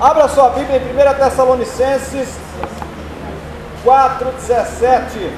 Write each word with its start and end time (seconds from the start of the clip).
Abra 0.00 0.28
sua 0.28 0.50
Bíblia 0.50 0.78
em 0.78 0.90
1 0.90 1.14
Tessalonicenses 1.14 2.28
4, 3.84 4.32
17. 4.32 5.30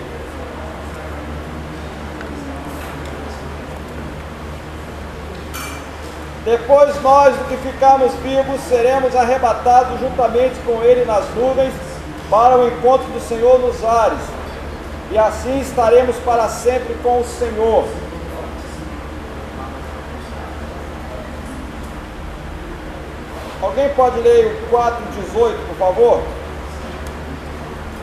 Depois 6.45 7.03
nós, 7.03 7.35
que 7.49 7.57
ficarmos 7.57 8.15
vivos, 8.23 8.61
seremos 8.69 9.17
arrebatados 9.17 9.99
juntamente 9.99 10.55
com 10.65 10.81
Ele 10.83 11.05
nas 11.05 11.29
nuvens 11.35 11.75
para 12.31 12.57
o 12.57 12.69
encontro 12.69 13.07
do 13.09 13.21
Senhor 13.21 13.59
nos 13.59 13.85
ares, 13.85 14.19
e 15.11 15.19
assim 15.19 15.61
estaremos 15.61 16.17
para 16.19 16.49
sempre 16.49 16.95
com 17.03 17.21
o 17.21 17.25
Senhor. 17.25 17.85
Alguém 23.77 23.95
pode 23.95 24.19
ler 24.21 24.47
o 24.47 24.75
4,18, 24.75 25.55
por 25.69 25.77
favor? 25.77 26.23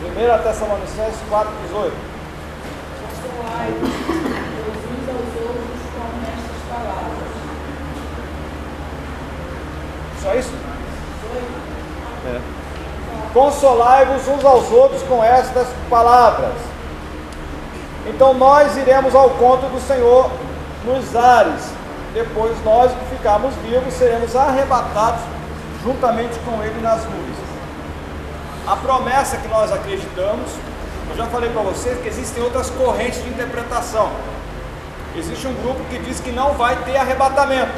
1 0.04 0.44
Tessalonicenses 0.44 1.20
4,18. 1.32 1.92
Consolai-vos 3.42 3.90
uns 4.94 5.10
aos 5.10 5.34
outros 5.42 5.82
com 5.96 6.06
estas 6.30 6.62
palavras. 6.70 7.28
Só 10.22 10.36
isso? 10.36 10.54
Consolai-vos 13.34 14.28
uns 14.28 14.46
aos 14.46 14.72
outros 14.72 15.02
com 15.02 15.24
estas 15.24 15.68
palavras. 15.90 16.54
Então 18.06 18.36
nós 18.36 18.78
iremos 18.78 19.16
ao 19.16 19.32
conto 19.32 19.66
do 19.72 19.82
Senhor 19.82 20.30
nos 20.86 21.16
ares. 21.16 21.72
Depois 22.14 22.64
nós 22.64 22.92
que 22.92 23.16
ficarmos 23.16 23.56
vivos 23.56 23.92
seremos 23.96 24.36
arrebatados 24.36 25.34
juntamente 25.84 26.40
com 26.40 26.64
Ele 26.64 26.82
nas 26.82 27.04
nuvens. 27.04 27.38
A 28.66 28.76
promessa 28.78 29.38
que 29.38 29.48
nós 29.50 29.72
acreditamos, 29.72 30.52
eu 31.10 31.18
já 31.18 31.26
falei 31.26 31.50
para 31.50 31.62
vocês 31.62 32.00
que 32.00 32.08
existem 32.08 32.42
outras 32.42 32.70
correntes 32.70 33.22
de 33.22 33.30
interpretação. 33.30 34.10
Existe 35.16 35.46
um 35.46 35.54
grupo 35.54 35.84
que 35.90 36.00
diz 36.00 36.20
que 36.20 36.32
não 36.32 36.54
vai 36.54 36.76
ter 36.78 36.96
arrebatamento, 36.96 37.74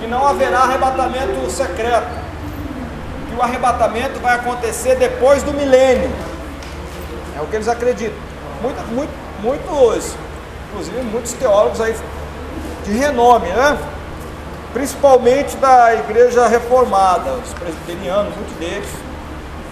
que 0.00 0.06
não 0.06 0.26
haverá 0.26 0.60
arrebatamento 0.60 1.50
secreto, 1.50 2.08
que 3.28 3.34
o 3.36 3.42
arrebatamento 3.42 4.20
vai 4.20 4.36
acontecer 4.36 4.96
depois 4.96 5.42
do 5.42 5.52
milênio. 5.52 6.10
É 7.36 7.42
o 7.42 7.46
que 7.46 7.56
eles 7.56 7.68
acreditam. 7.68 8.16
Muito, 8.62 8.80
muito, 8.92 9.12
muitos, 9.42 10.14
inclusive 10.68 11.02
muitos 11.02 11.32
teólogos 11.32 11.80
aí 11.80 11.94
de 12.84 12.92
renome, 12.92 13.48
né? 13.48 13.76
Principalmente 14.74 15.56
da 15.56 15.94
igreja 15.94 16.48
reformada, 16.48 17.30
os 17.34 17.54
presbiterianos, 17.54 18.34
muitos 18.34 18.54
deles, 18.56 18.88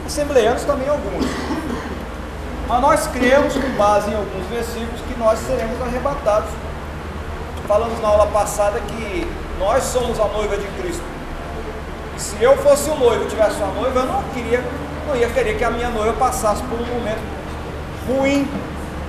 assembleanos 0.07 0.63
também 0.63 0.89
alguns. 0.89 1.27
Mas 2.69 2.81
nós 2.81 3.07
cremos, 3.09 3.53
com 3.53 3.69
base 3.77 4.11
em 4.11 4.15
alguns 4.15 4.47
versículos, 4.47 5.01
que 5.01 5.19
nós 5.19 5.39
seremos 5.41 5.83
arrebatados. 5.83 6.49
Falamos 7.67 8.01
na 8.01 8.09
aula 8.09 8.27
passada 8.29 8.81
que 8.81 9.27
nós 9.59 9.83
somos 9.83 10.19
a 10.21 10.27
noiva 10.29 10.57
de 10.57 10.67
Cristo. 10.81 11.03
E 12.17 12.21
se 12.21 12.41
eu 12.41 12.57
fosse 12.59 12.89
o 12.89 12.95
noivo 12.95 13.25
e 13.25 13.27
tivesse 13.27 13.57
uma 13.57 13.73
noiva, 13.75 14.01
eu 14.01 14.07
não 14.07 14.23
queria, 14.35 14.65
não 15.09 15.17
ia 15.17 15.29
querer 15.31 15.59
que 15.59 15.65
a 15.65 15.71
minha 15.71 15.89
noiva 15.89 16.13
passasse 16.13 16.63
por 16.63 16.81
um 16.81 16.87
momento 16.87 17.21
ruim, 18.07 18.49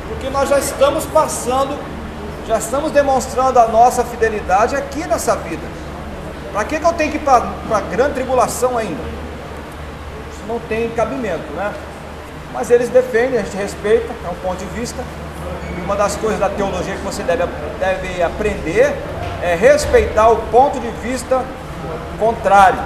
porque 0.09 0.29
nós 0.29 0.49
já 0.49 0.57
estamos 0.57 1.05
passando, 1.05 1.77
já 2.47 2.57
estamos 2.57 2.91
demonstrando 2.91 3.59
a 3.59 3.67
nossa 3.67 4.03
fidelidade 4.03 4.75
aqui 4.75 5.07
nessa 5.07 5.35
vida. 5.35 5.72
Para 6.53 6.63
que, 6.65 6.79
que 6.79 6.85
eu 6.85 6.93
tenho 6.93 7.09
que 7.11 7.17
ir 7.17 7.21
para 7.21 7.43
a 7.71 7.81
grande 7.81 8.13
tribulação 8.13 8.77
ainda? 8.77 9.01
Isso 10.31 10.43
não 10.47 10.59
tem 10.59 10.87
cabimento, 10.91 11.51
né? 11.53 11.73
Mas 12.53 12.69
eles 12.69 12.89
defendem, 12.89 13.39
a 13.39 13.43
gente 13.43 13.57
respeita, 13.57 14.13
é 14.23 14.29
um 14.29 14.35
ponto 14.35 14.59
de 14.59 14.65
vista. 14.65 15.03
E 15.75 15.81
uma 15.81 15.95
das 15.95 16.15
coisas 16.15 16.39
da 16.39 16.49
teologia 16.49 16.95
que 16.95 17.01
você 17.01 17.23
deve, 17.23 17.43
deve 17.79 18.21
aprender 18.21 18.95
é 19.41 19.55
respeitar 19.55 20.29
o 20.29 20.37
ponto 20.51 20.79
de 20.79 20.89
vista 21.01 21.43
contrário. 22.19 22.79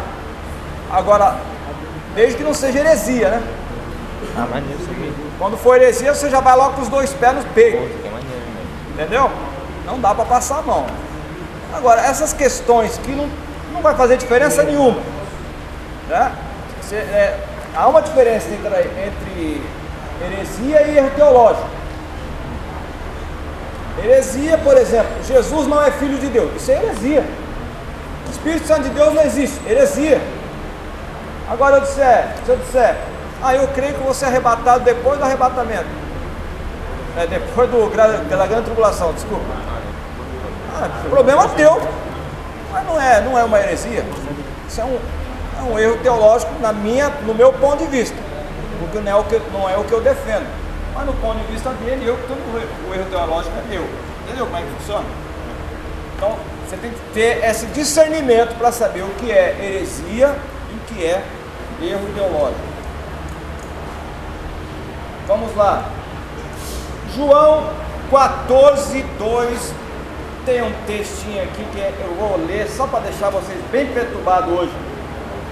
Agora, 0.90 1.36
desde 2.16 2.38
que 2.38 2.44
não 2.44 2.54
seja 2.54 2.80
heresia, 2.80 3.30
né? 3.30 3.44
Ah, 4.38 4.48
maneiro 4.50 4.80
isso 4.82 4.90
aqui. 4.90 5.14
Quando 5.38 5.58
for 5.58 5.76
heresia, 5.76 6.14
você 6.14 6.30
já 6.30 6.40
vai 6.40 6.56
logo 6.56 6.76
com 6.76 6.82
os 6.82 6.88
dois 6.88 7.14
pés 7.14 7.34
Pô, 7.34 7.60
é 7.60 8.10
maneiro, 8.10 8.46
né? 8.56 8.66
Entendeu? 8.94 9.30
Não 9.86 10.00
dá 10.00 10.16
para 10.16 10.24
passar 10.24 10.60
a 10.60 10.62
mão. 10.62 10.86
Agora, 11.74 12.02
essas 12.02 12.34
questões 12.34 12.98
que 12.98 13.12
não, 13.12 13.30
não 13.78 13.84
vai 13.84 13.96
fazer 13.96 14.18
diferença 14.18 14.64
nenhuma. 14.64 15.00
Né? 16.10 16.32
Você, 16.82 16.96
é, 16.96 17.40
há 17.76 17.88
uma 17.88 18.02
diferença 18.02 18.48
entre, 18.50 18.80
entre 19.08 19.64
heresia 20.22 20.82
e 20.88 20.98
erro 20.98 21.12
teológico. 21.16 21.68
Heresia, 24.04 24.58
por 24.60 24.78
exemplo, 24.78 25.12
Jesus 25.24 25.68
não 25.68 25.84
é 25.84 25.92
filho 25.92 26.18
de 26.18 26.28
Deus. 26.28 26.56
Isso 26.56 26.72
é 26.72 26.76
heresia. 26.76 27.24
O 28.28 28.32
Espírito 28.32 28.68
Santo 28.68 28.84
de 28.84 28.90
Deus 28.90 29.14
não 29.14 29.24
existe. 29.24 29.60
Heresia. 29.68 30.22
Agora 31.50 31.78
eu 31.78 31.82
disser, 31.82 32.28
se 32.46 32.52
eu 32.52 32.58
disser, 32.58 32.98
ah, 33.42 33.56
eu 33.56 33.68
creio 33.70 33.94
que 33.94 34.04
você 34.04 34.26
é 34.26 34.28
arrebatado 34.28 34.84
depois 34.84 35.18
do 35.18 35.24
arrebatamento. 35.24 35.88
É, 37.16 37.26
depois 37.26 37.70
do, 37.70 37.90
da 37.96 38.46
grande 38.46 38.66
tribulação, 38.66 39.14
desculpa. 39.14 39.46
Ah, 40.76 40.90
problema 41.10 41.48
teu. 41.50 41.82
Mas 42.78 42.86
não 42.86 43.02
é, 43.02 43.22
não 43.22 43.38
é 43.38 43.44
uma 43.44 43.60
heresia. 43.60 44.06
Isso 44.68 44.82
é 44.82 44.84
um, 44.84 45.00
é 45.60 45.64
um 45.64 45.80
erro 45.80 45.98
teológico 45.98 46.52
na 46.60 46.72
minha, 46.72 47.10
no 47.26 47.34
meu 47.34 47.52
ponto 47.54 47.84
de 47.84 47.90
vista. 47.90 48.16
Porque 48.80 49.00
não 49.00 49.12
é 49.12 49.16
o 49.16 49.24
que, 49.24 49.42
não 49.52 49.68
é 49.68 49.76
o 49.76 49.84
que 49.84 49.92
eu 49.92 50.02
defendo. 50.02 50.46
Mas 50.94 51.06
no 51.08 51.14
ponto 51.14 51.40
de 51.40 51.52
vista 51.52 51.72
dele, 51.72 52.08
eu 52.08 52.14
estou. 52.14 52.38
O 52.38 52.94
erro 52.94 53.10
teológico 53.10 53.56
é 53.58 53.68
meu. 53.68 53.84
Entendeu 54.24 54.46
como 54.46 54.58
é 54.58 54.62
que 54.62 54.68
funciona? 54.78 55.06
Então, 56.16 56.36
você 56.68 56.78
tem 56.78 56.92
que 56.92 57.00
ter 57.16 57.44
esse 57.44 57.66
discernimento 57.68 58.56
para 58.60 58.72
saber 58.72 59.02
o 59.02 59.10
que 59.16 59.32
é 59.32 59.58
heresia 59.60 60.36
e 60.72 60.76
o 60.76 60.80
que 60.94 61.04
é 61.04 61.24
erro 61.82 62.08
ideológico. 62.10 62.62
Vamos 65.28 65.56
lá. 65.56 65.90
João 67.16 67.72
14, 68.12 69.02
2. 69.18 69.87
Tem 70.48 70.62
um 70.64 70.72
textinho 70.86 71.44
aqui 71.44 71.62
que 71.74 71.78
é- 71.78 71.94
eu 72.00 72.16
vou 72.16 72.38
ler 72.48 72.70
só 72.70 72.88
para 72.88 73.02
deixar 73.02 73.30
vocês 73.30 73.60
bem 73.70 73.88
perturbados 73.88 74.50
hoje. 74.50 74.72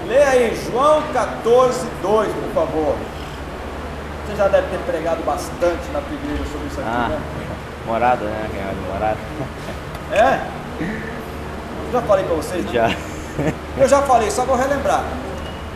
Lê 0.08 0.22
aí, 0.22 0.56
João 0.70 1.02
14, 1.12 1.86
2, 2.00 2.32
por 2.32 2.54
favor. 2.54 2.96
Você 4.26 4.36
já 4.36 4.48
deve 4.48 4.68
ter 4.68 4.78
pregado 4.90 5.22
bastante 5.22 5.82
na 5.92 6.00
tua 6.00 6.14
igreja 6.16 6.50
sobre 6.50 6.66
isso 6.68 6.80
aqui, 6.80 6.88
Ah, 6.90 7.08
né? 7.10 7.18
morada, 7.84 8.24
né? 8.24 8.48
De 8.72 8.90
morada. 8.90 9.18
É? 10.12 10.40
Eu 10.80 11.92
já 11.92 12.00
falei 12.00 12.24
para 12.24 12.36
vocês, 12.36 12.64
né? 12.64 12.72
Já. 12.72 12.90
Eu 13.76 13.86
já 13.86 14.00
falei, 14.00 14.30
só 14.30 14.46
vou 14.46 14.56
relembrar. 14.56 15.04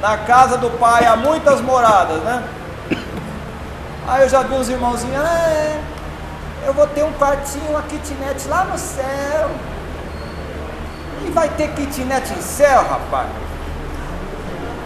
Na 0.00 0.16
casa 0.16 0.56
do 0.56 0.70
pai 0.78 1.04
há 1.04 1.14
muitas 1.14 1.60
moradas, 1.60 2.22
né? 2.22 2.42
Aí 4.08 4.22
eu 4.22 4.28
já 4.31 4.42
vi 4.44 4.54
uns 4.54 4.70
irmãozinhos, 4.70 5.22
é, 5.22 5.78
eu 6.66 6.72
vou 6.72 6.87
ter 6.87 7.03
um 7.03 7.12
quartinho, 7.15 7.71
uma 7.71 7.82
kitnet 7.82 8.48
lá 8.48 8.65
no 8.65 8.78
céu. 8.78 9.50
E 11.26 11.31
vai 11.31 11.48
ter 11.50 11.72
kitnet 11.72 12.32
em 12.32 12.43
céu, 12.43 12.82
rapaz? 12.82 13.28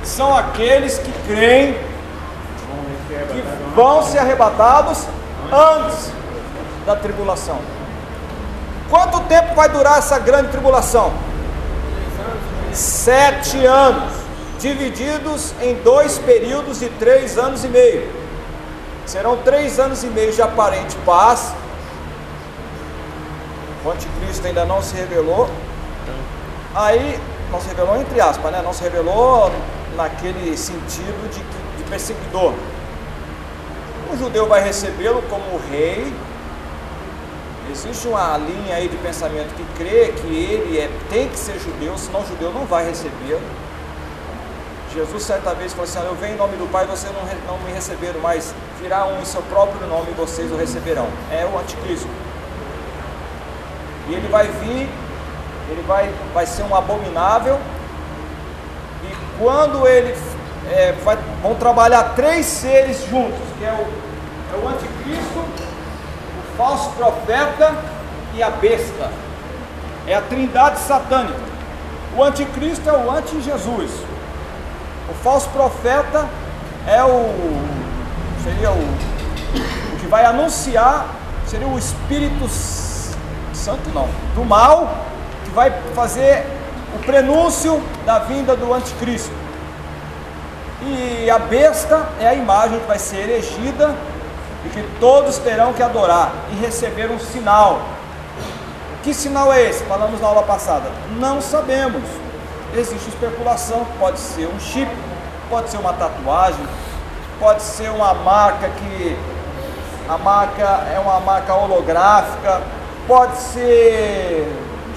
São 0.04 0.36
aqueles 0.36 0.98
que 0.98 1.12
creem 1.26 1.74
que 1.74 3.42
vão 3.74 4.02
ser 4.02 4.18
arrebatados 4.18 5.06
antes 5.52 6.10
da 6.84 6.96
tribulação. 6.96 7.58
Quanto 8.90 9.20
tempo 9.20 9.54
vai 9.54 9.68
durar 9.68 9.98
essa 9.98 10.18
grande 10.18 10.50
tribulação? 10.50 11.12
Sete 12.72 13.64
anos, 13.64 14.12
divididos 14.58 15.54
em 15.62 15.74
dois 15.76 16.18
períodos 16.18 16.80
de 16.80 16.88
três 16.88 17.38
anos 17.38 17.64
e 17.64 17.68
meio. 17.68 18.10
Serão 19.06 19.36
três 19.38 19.78
anos 19.78 20.02
e 20.02 20.06
meio 20.06 20.32
de 20.32 20.42
aparente 20.42 20.96
paz. 21.06 21.52
O 23.84 23.90
anticristo 23.90 24.46
ainda 24.46 24.64
não 24.64 24.82
se 24.82 24.94
revelou. 24.94 25.48
Aí, 26.74 27.20
não 27.50 27.60
se 27.60 27.68
revelou 27.68 27.96
entre 27.96 28.20
aspas, 28.20 28.52
né? 28.52 28.62
Não 28.62 28.72
se 28.72 28.82
revelou 28.82 29.52
naquele 29.96 30.56
sentido 30.56 31.30
de, 31.30 31.40
de 31.76 31.90
perseguidor. 31.90 32.54
O 34.12 34.16
judeu 34.16 34.46
vai 34.46 34.62
recebê-lo 34.62 35.22
como 35.30 35.60
rei. 35.70 36.12
Existe 37.70 38.08
uma 38.08 38.36
linha 38.36 38.76
aí 38.76 38.88
de 38.88 38.96
pensamento 38.98 39.54
que 39.54 39.64
crê 39.78 40.12
que 40.12 40.26
ele 40.26 40.78
é, 40.78 40.90
tem 41.08 41.28
que 41.28 41.38
ser 41.38 41.58
judeu, 41.58 41.96
senão 41.96 42.20
o 42.20 42.26
judeu 42.26 42.52
não 42.52 42.66
vai 42.66 42.84
recebê-lo. 42.84 43.40
Jesus 44.92 45.22
certa 45.22 45.54
vez 45.54 45.72
falou 45.72 45.84
assim: 45.84 45.98
Eu 46.06 46.14
venho 46.14 46.34
em 46.34 46.36
nome 46.36 46.56
do 46.56 46.70
Pai, 46.70 46.86
vocês 46.86 47.10
não, 47.14 47.22
não 47.46 47.64
me 47.64 47.72
receberam, 47.72 48.20
mas 48.20 48.54
virá 48.80 49.06
um 49.06 49.20
em 49.20 49.24
seu 49.24 49.40
próprio 49.42 49.86
nome 49.86 50.10
e 50.10 50.14
vocês 50.14 50.52
o 50.52 50.56
receberão. 50.56 51.08
É 51.30 51.46
o 51.46 51.58
anticristo. 51.58 52.08
E 54.08 54.14
ele 54.14 54.28
vai 54.28 54.46
vir, 54.48 54.88
ele 55.70 55.82
vai, 55.86 56.12
vai 56.34 56.44
ser 56.44 56.62
um 56.64 56.74
abominável, 56.74 57.58
quando 59.38 59.86
ele 59.86 60.14
é, 60.70 60.92
vai, 61.04 61.18
vão 61.42 61.54
trabalhar 61.54 62.14
três 62.14 62.46
seres 62.46 63.04
juntos, 63.08 63.40
que 63.58 63.64
é 63.64 63.72
o, 63.72 64.54
é 64.54 64.64
o 64.64 64.68
anticristo, 64.68 65.38
o 65.38 66.56
falso 66.56 66.90
profeta 66.90 67.74
e 68.34 68.42
a 68.42 68.50
besta. 68.50 69.10
É 70.06 70.14
a 70.14 70.20
trindade 70.20 70.80
satânica. 70.80 71.38
O 72.16 72.22
anticristo 72.22 72.88
é 72.88 72.92
o 72.92 73.10
anti-Jesus. 73.10 73.90
O 75.08 75.14
falso 75.22 75.48
profeta 75.50 76.28
é 76.86 77.02
o 77.02 77.82
seria 78.42 78.70
o, 78.70 78.74
o 78.74 79.98
que 80.00 80.06
vai 80.06 80.24
anunciar, 80.24 81.06
seria 81.46 81.68
o 81.68 81.78
Espírito 81.78 82.48
Santo 82.48 83.88
não, 83.94 84.08
do 84.34 84.44
mal, 84.44 85.06
que 85.44 85.50
vai 85.50 85.70
fazer 85.94 86.44
o 86.94 86.98
prenúncio 87.04 87.82
da 88.04 88.18
vinda 88.20 88.56
do 88.56 88.72
anticristo. 88.72 89.32
E 90.84 91.30
a 91.30 91.38
besta 91.38 92.08
é 92.20 92.28
a 92.28 92.34
imagem 92.34 92.80
que 92.80 92.86
vai 92.86 92.98
ser 92.98 93.28
erigida 93.28 93.94
e 94.66 94.68
que 94.68 94.82
todos 94.98 95.38
terão 95.38 95.72
que 95.72 95.82
adorar 95.82 96.32
e 96.52 96.56
receber 96.56 97.10
um 97.10 97.18
sinal. 97.18 97.80
Que 99.02 99.14
sinal 99.14 99.52
é 99.52 99.68
esse? 99.68 99.84
Falamos 99.84 100.20
na 100.20 100.28
aula 100.28 100.42
passada. 100.42 100.90
Não 101.18 101.40
sabemos. 101.40 102.02
Existe 102.74 103.08
especulação, 103.08 103.86
pode 103.98 104.18
ser 104.18 104.46
um 104.46 104.58
chip, 104.58 104.90
pode 105.50 105.70
ser 105.70 105.76
uma 105.76 105.92
tatuagem, 105.92 106.66
pode 107.38 107.62
ser 107.62 107.90
uma 107.90 108.14
marca 108.14 108.68
que 108.68 109.16
a 110.08 110.18
marca 110.18 110.64
é 110.92 110.98
uma 110.98 111.20
marca 111.20 111.54
holográfica, 111.54 112.62
pode 113.06 113.36
ser 113.36 114.48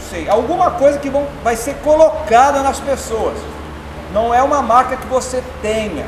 sei, 0.09 0.29
alguma 0.29 0.71
coisa 0.71 0.99
que 0.99 1.09
vão, 1.09 1.27
vai 1.43 1.55
ser 1.55 1.75
colocada 1.75 2.61
nas 2.61 2.79
pessoas. 2.79 3.37
Não 4.13 4.33
é 4.33 4.41
uma 4.41 4.61
marca 4.61 4.95
que 4.95 5.07
você 5.07 5.43
tenha, 5.61 6.05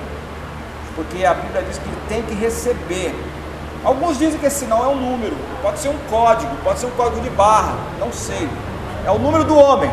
porque 0.96 1.26
a 1.26 1.34
Bíblia 1.34 1.64
diz 1.64 1.78
que 1.78 1.90
tem 2.08 2.22
que 2.24 2.34
receber. 2.34 3.14
Alguns 3.84 4.18
dizem 4.18 4.40
que 4.40 4.46
esse 4.46 4.60
sinal 4.60 4.84
é 4.86 4.88
um 4.88 4.96
número, 4.96 5.36
pode 5.62 5.80
ser 5.80 5.90
um 5.90 5.98
código, 6.10 6.56
pode 6.64 6.80
ser 6.80 6.88
um 6.88 6.92
código 6.92 7.22
de 7.22 7.30
barra, 7.30 7.76
não 8.00 8.12
sei. 8.12 8.50
É 9.06 9.12
o 9.12 9.20
número 9.20 9.44
do 9.44 9.58
homem, 9.58 9.92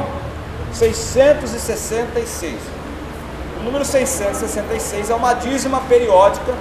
666. 0.72 2.60
O 3.60 3.64
número 3.64 3.84
666 3.84 5.10
é 5.10 5.14
uma 5.14 5.34
dízima 5.34 5.80
periódica, 5.88 6.54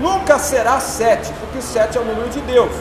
nunca 0.00 0.38
será 0.38 0.80
7, 0.80 1.32
porque 1.40 1.60
7 1.60 1.96
é 1.96 2.00
o 2.00 2.04
número 2.04 2.28
de 2.28 2.40
Deus. 2.40 2.72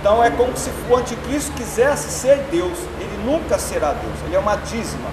Então 0.00 0.22
é 0.22 0.30
como 0.30 0.56
se 0.56 0.70
o 0.88 0.96
anticristo 0.96 1.52
quisesse 1.52 2.10
ser 2.10 2.36
Deus. 2.50 2.78
Ele 3.00 3.22
nunca 3.24 3.58
será 3.58 3.92
Deus, 3.92 4.14
ele 4.24 4.36
é 4.36 4.38
uma 4.38 4.56
dízima. 4.56 5.08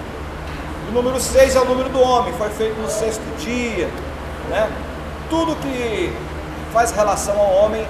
O 0.88 0.92
número 0.92 1.20
6 1.20 1.56
é 1.56 1.60
o 1.60 1.64
número 1.64 1.88
do 1.88 2.00
homem, 2.00 2.32
foi 2.34 2.48
feito 2.50 2.80
no 2.80 2.88
sexto 2.88 3.24
dia. 3.38 3.88
Né? 4.48 4.70
Tudo 5.28 5.56
que 5.56 6.12
faz 6.72 6.92
relação 6.92 7.36
ao 7.38 7.64
homem 7.64 7.84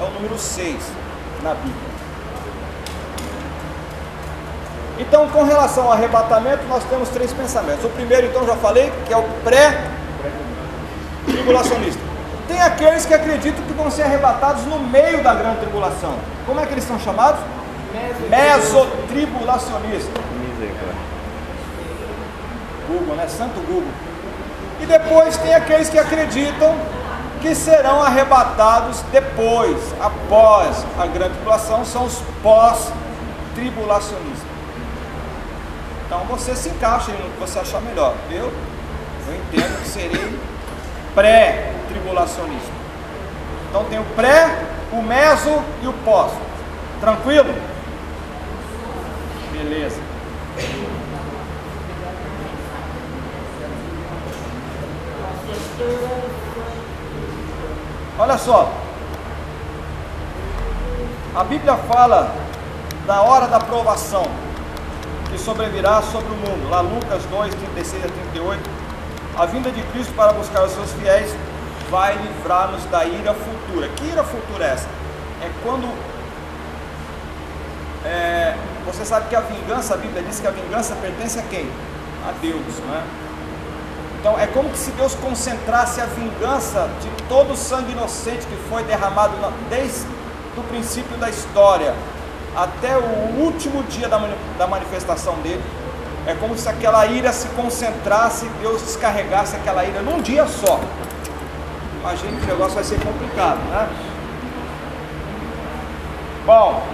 é 0.00 0.04
o 0.04 0.10
número 0.10 0.38
6 0.38 0.76
na 1.42 1.54
Bíblia. 1.54 1.96
Então, 4.98 5.28
com 5.28 5.42
relação 5.42 5.84
ao 5.84 5.92
arrebatamento, 5.92 6.64
nós 6.68 6.82
temos 6.84 7.10
três 7.10 7.30
pensamentos. 7.32 7.84
O 7.84 7.90
primeiro, 7.90 8.26
então, 8.26 8.46
já 8.46 8.56
falei, 8.56 8.90
que 9.06 9.12
é 9.12 9.16
o 9.16 9.22
pré-tribulacionista. 9.44 12.05
Tem 12.48 12.60
aqueles 12.60 13.04
que 13.04 13.14
acreditam 13.14 13.64
que 13.64 13.72
vão 13.72 13.90
ser 13.90 14.02
arrebatados 14.02 14.64
no 14.66 14.78
meio 14.78 15.22
da 15.22 15.34
grande 15.34 15.60
tribulação. 15.60 16.14
Como 16.46 16.60
é 16.60 16.66
que 16.66 16.74
eles 16.74 16.84
são 16.84 17.00
chamados? 17.00 17.40
Mesotribulacionistas. 18.28 20.24
Google, 22.88 23.16
né? 23.16 23.26
Santo 23.28 23.60
Google. 23.66 23.90
E 24.80 24.86
depois 24.86 25.36
tem 25.38 25.54
aqueles 25.54 25.88
que 25.88 25.98
acreditam 25.98 26.76
que 27.40 27.52
serão 27.54 28.02
arrebatados 28.02 29.00
depois, 29.12 29.78
após 30.00 30.84
a 30.98 31.06
grande 31.06 31.34
tribulação, 31.34 31.84
são 31.84 32.04
os 32.04 32.20
pós-tribulacionistas. 32.42 34.46
Então 36.06 36.24
você 36.24 36.54
se 36.54 36.68
encaixa 36.68 37.12
no 37.12 37.30
que 37.30 37.40
você 37.40 37.58
achar 37.58 37.80
melhor. 37.80 38.14
Eu, 38.30 38.52
eu 39.26 39.34
entendo 39.34 39.82
que 39.82 39.88
serei 39.88 40.38
pré 41.14 41.72
tribulacionista. 42.06 42.72
Então 43.68 43.84
tem 43.84 43.98
o 43.98 44.04
pré, 44.14 44.48
o 44.92 45.02
meso 45.02 45.62
e 45.82 45.88
o 45.88 45.92
pós. 45.92 46.30
Tranquilo? 47.00 47.52
Beleza. 49.52 50.00
Olha 58.18 58.38
só. 58.38 58.72
A 61.34 61.44
Bíblia 61.44 61.76
fala 61.76 62.34
da 63.06 63.20
hora 63.20 63.46
da 63.46 63.60
provação 63.60 64.24
que 65.30 65.38
sobrevirá 65.38 66.00
sobre 66.00 66.32
o 66.32 66.36
mundo. 66.36 66.70
Lá 66.70 66.80
Lucas 66.80 67.22
2, 67.26 67.54
36 67.54 68.04
a 68.04 68.08
38. 68.08 68.70
A 69.36 69.44
vinda 69.44 69.70
de 69.70 69.82
Cristo 69.82 70.14
para 70.14 70.32
buscar 70.32 70.64
os 70.64 70.72
seus 70.72 70.90
fiéis 70.92 71.36
vai 71.90 72.16
livrar-nos 72.16 72.84
da 72.86 73.04
ira 73.04 73.34
futura. 73.34 73.88
Que 73.88 74.04
ira 74.06 74.24
futura 74.24 74.64
é 74.64 74.68
essa? 74.72 74.88
É 75.42 75.50
quando. 75.62 75.88
É, 78.04 78.54
você 78.84 79.04
sabe 79.04 79.28
que 79.28 79.36
a 79.36 79.40
vingança, 79.40 79.94
a 79.94 79.96
Bíblia 79.96 80.22
diz 80.22 80.38
que 80.40 80.46
a 80.46 80.50
vingança 80.50 80.94
pertence 80.96 81.38
a 81.38 81.42
quem? 81.42 81.68
A 82.26 82.32
Deus, 82.40 82.62
não 82.86 82.94
é? 82.94 83.02
Então 84.20 84.38
é 84.38 84.46
como 84.46 84.74
se 84.74 84.90
Deus 84.92 85.14
concentrasse 85.14 86.00
a 86.00 86.06
vingança 86.06 86.88
de 87.00 87.08
todo 87.28 87.52
o 87.52 87.56
sangue 87.56 87.92
inocente 87.92 88.46
que 88.46 88.56
foi 88.68 88.82
derramado 88.84 89.34
desde 89.68 90.06
o 90.56 90.62
princípio 90.62 91.16
da 91.16 91.28
história 91.28 91.94
até 92.56 92.96
o 92.96 93.40
último 93.40 93.82
dia 93.84 94.08
da 94.08 94.66
manifestação 94.66 95.34
dele. 95.42 95.62
É 96.26 96.34
como 96.34 96.56
se 96.58 96.68
aquela 96.68 97.06
ira 97.06 97.32
se 97.32 97.46
concentrasse, 97.48 98.46
Deus 98.60 98.82
descarregasse 98.82 99.54
aquela 99.54 99.84
ira 99.84 100.02
num 100.02 100.20
dia 100.20 100.44
só. 100.46 100.80
Imagine 102.06 102.38
que 102.38 102.44
o 102.44 102.46
negócio 102.46 102.74
vai 102.76 102.84
ser 102.84 103.00
complicado, 103.00 103.58
né? 103.68 103.88
Bom, 106.46 106.86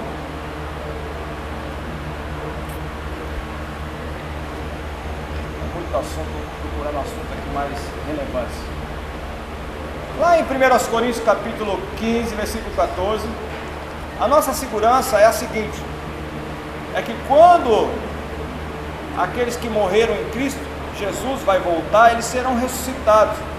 muito 5.75 5.97
assunto, 5.99 6.27
procurando 6.63 6.99
assunto 7.01 7.31
aqui 7.31 7.51
mais 7.53 7.79
relevante. 8.07 8.55
Lá 10.19 10.39
em 10.39 10.45
1 10.45 10.91
Coríntios 10.91 11.23
capítulo 11.23 11.79
15, 11.99 12.35
versículo 12.35 12.75
14, 12.75 13.29
a 14.19 14.27
nossa 14.27 14.55
segurança 14.55 15.19
é 15.19 15.27
a 15.27 15.33
seguinte: 15.33 15.79
é 16.95 17.03
que 17.03 17.15
quando 17.29 17.91
aqueles 19.19 19.57
que 19.57 19.69
morreram 19.69 20.15
em 20.15 20.31
Cristo, 20.31 20.61
Jesus 20.99 21.43
vai 21.43 21.61
voltar, 21.61 22.13
eles 22.13 22.25
serão 22.25 22.59
ressuscitados. 22.59 23.52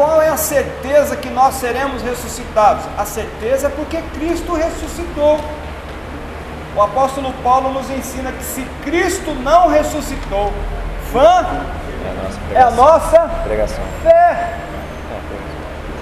Qual 0.00 0.22
é 0.22 0.30
a 0.30 0.36
certeza 0.38 1.14
que 1.14 1.28
nós 1.28 1.56
seremos 1.56 2.00
ressuscitados? 2.00 2.86
A 2.96 3.04
certeza 3.04 3.66
é 3.66 3.70
porque 3.70 4.00
Cristo 4.14 4.54
ressuscitou. 4.54 5.38
O 6.74 6.80
apóstolo 6.80 7.34
Paulo 7.44 7.70
nos 7.70 7.90
ensina 7.90 8.32
que 8.32 8.42
se 8.42 8.62
Cristo 8.82 9.34
não 9.34 9.68
ressuscitou, 9.68 10.54
vã 11.12 11.46
é 12.54 12.62
a 12.62 12.70
nossa, 12.70 13.28
pregação. 13.44 13.84
fé. 14.02 14.54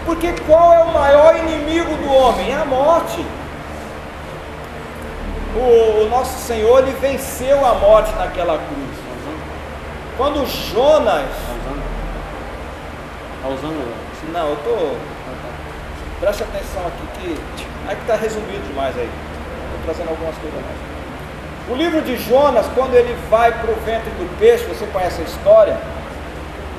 Porque 0.07 0.33
qual 0.47 0.73
é 0.73 0.85
o 0.85 0.93
maior 0.93 1.35
inimigo 1.35 1.97
do 1.97 2.13
homem? 2.13 2.53
É 2.53 2.55
a 2.55 2.65
morte. 2.65 3.27
O, 5.57 6.05
o 6.05 6.09
nosso 6.09 6.39
Senhor 6.47 6.85
ele 6.85 6.97
venceu 7.01 7.67
a 7.67 7.75
morte 7.75 8.15
naquela 8.15 8.59
cruz. 8.59 8.97
Quando 10.17 10.47
Jonas. 10.47 11.27
Está 13.39 13.49
usando? 13.49 13.79
Não, 14.33 14.49
eu 14.49 14.55
estou. 14.55 14.97
Preste 16.21 16.43
atenção 16.43 16.83
aqui 16.87 17.07
que. 17.15 17.41
Aí 17.89 17.97
que 17.97 18.03
está 18.03 18.17
resumido 18.17 18.67
demais 18.67 18.97
aí. 18.97 19.09
Estou 19.09 19.81
trazendo 19.85 20.11
algumas 20.11 20.37
coisas 20.37 20.61
mais. 20.61 20.99
O 21.71 21.75
livro 21.75 22.03
de 22.03 22.17
Jonas, 22.17 22.67
quando 22.75 22.95
ele 22.95 23.15
vai 23.31 23.53
para 23.53 23.71
o 23.71 23.75
ventre 23.85 24.11
do 24.11 24.39
peixe, 24.39 24.65
você 24.65 24.87
conhece 24.87 25.21
a 25.21 25.25
história? 25.25 25.77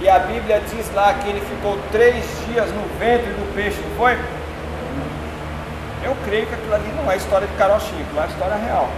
E 0.01 0.09
a 0.09 0.19
Bíblia 0.19 0.61
diz 0.69 0.91
lá 0.93 1.13
que 1.13 1.29
ele 1.29 1.41
ficou 1.41 1.77
três 1.91 2.25
dias 2.47 2.67
no 2.71 2.83
ventre 2.97 3.27
do 3.31 3.53
peixe, 3.53 3.79
não 3.81 3.95
foi? 3.97 4.17
Eu 6.03 6.15
creio 6.25 6.47
que 6.47 6.53
aquilo 6.53 6.73
ali 6.73 6.91
não 6.95 7.11
é 7.11 7.17
história 7.17 7.45
de 7.45 7.53
carochinho, 7.53 8.05
não 8.13 8.23
é 8.23 8.27
história 8.27 8.55
real. 8.55 8.89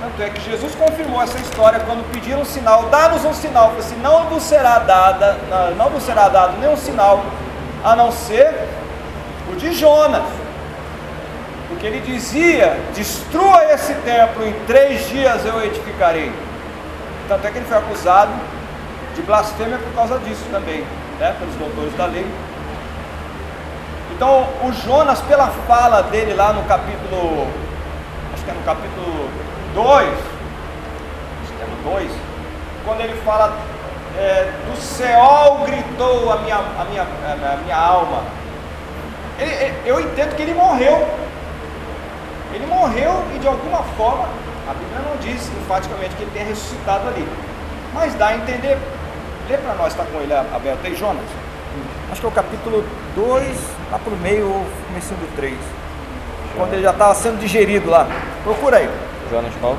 Tanto 0.00 0.22
é 0.22 0.30
que 0.30 0.40
Jesus 0.40 0.74
confirmou 0.74 1.22
essa 1.22 1.38
história 1.38 1.80
quando 1.80 2.08
pediram 2.12 2.42
um 2.42 2.44
sinal, 2.44 2.84
dá-nos 2.90 3.24
um 3.24 3.32
sinal, 3.32 3.68
falou 3.68 3.80
assim, 3.80 3.96
não 3.96 4.30
nos 4.30 4.42
será 4.42 4.78
dada, 4.78 5.38
não 5.76 5.90
nos 5.90 6.02
será 6.02 6.28
dado 6.28 6.58
nenhum 6.58 6.76
sinal, 6.76 7.24
a 7.82 7.96
não 7.96 8.12
ser 8.12 8.54
o 9.50 9.56
de 9.56 9.72
Jonas. 9.72 10.24
Porque 11.68 11.86
ele 11.86 12.00
dizia, 12.00 12.78
destrua 12.94 13.72
esse 13.72 13.94
templo, 13.94 14.46
em 14.46 14.52
três 14.66 15.08
dias 15.08 15.44
eu 15.44 15.64
edificarei. 15.64 16.32
Tanto 17.28 17.46
é 17.46 17.50
que 17.50 17.58
ele 17.58 17.66
foi 17.66 17.78
acusado 17.78 18.32
de 19.14 19.22
blasfêmia 19.22 19.78
por 19.78 19.92
causa 19.94 20.18
disso 20.18 20.44
também, 20.50 20.84
né, 21.18 21.34
pelos 21.38 21.54
doutores 21.56 21.96
da 21.96 22.06
lei. 22.06 22.26
Então, 24.14 24.46
o 24.62 24.72
Jonas, 24.72 25.20
pela 25.22 25.48
fala 25.66 26.02
dele 26.02 26.34
lá 26.34 26.52
no 26.52 26.62
capítulo, 26.64 27.48
acho 28.32 28.44
que 28.44 28.50
é 28.50 28.54
no 28.54 28.62
capítulo 28.62 29.28
2, 29.76 30.08
acho 30.08 31.52
que 31.52 31.62
é 31.62 31.66
no 31.66 31.92
2, 31.92 32.10
quando 32.84 33.00
ele 33.02 33.14
fala, 33.22 33.56
é, 34.18 34.50
do 34.68 34.76
céu 34.80 35.60
gritou 35.66 36.32
a 36.32 36.38
minha, 36.38 36.56
a 36.56 36.84
minha, 36.88 37.02
a 37.02 37.56
minha 37.62 37.76
alma. 37.76 38.22
Ele, 39.38 39.74
eu 39.84 40.00
entendo 40.00 40.34
que 40.34 40.42
ele 40.42 40.54
morreu. 40.54 41.06
Ele 42.52 42.66
morreu 42.66 43.22
e 43.34 43.38
de 43.38 43.46
alguma 43.46 43.82
forma, 43.98 44.26
a 44.66 44.72
Bíblia 44.72 45.00
não 45.08 45.16
diz 45.18 45.48
enfaticamente 45.62 46.16
que 46.16 46.22
ele 46.22 46.30
tenha 46.32 46.46
ressuscitado 46.46 47.08
ali. 47.08 47.28
Mas 47.92 48.14
dá 48.14 48.28
a 48.28 48.36
entender 48.36 48.78
Lê 49.48 49.56
para 49.58 49.74
nós, 49.74 49.92
está 49.92 50.04
com 50.04 50.18
ele 50.20 50.34
aberto 50.34 50.84
aí, 50.84 50.94
Jonas. 50.96 51.22
Acho 52.10 52.20
que 52.20 52.26
é 52.26 52.28
o 52.28 52.32
capítulo 52.32 52.84
2, 53.14 53.56
lá 53.92 53.98
para 53.98 54.12
o 54.12 54.16
meio, 54.16 54.48
ou 54.48 54.66
comecinho 54.88 55.20
do 55.20 55.36
3. 55.36 55.54
Quando 56.56 56.72
ele 56.72 56.82
já 56.82 56.90
estava 56.90 57.14
sendo 57.14 57.38
digerido 57.38 57.88
lá. 57.88 58.08
Procura 58.42 58.78
aí. 58.78 58.90
Jonas 59.30 59.52
qual? 59.60 59.76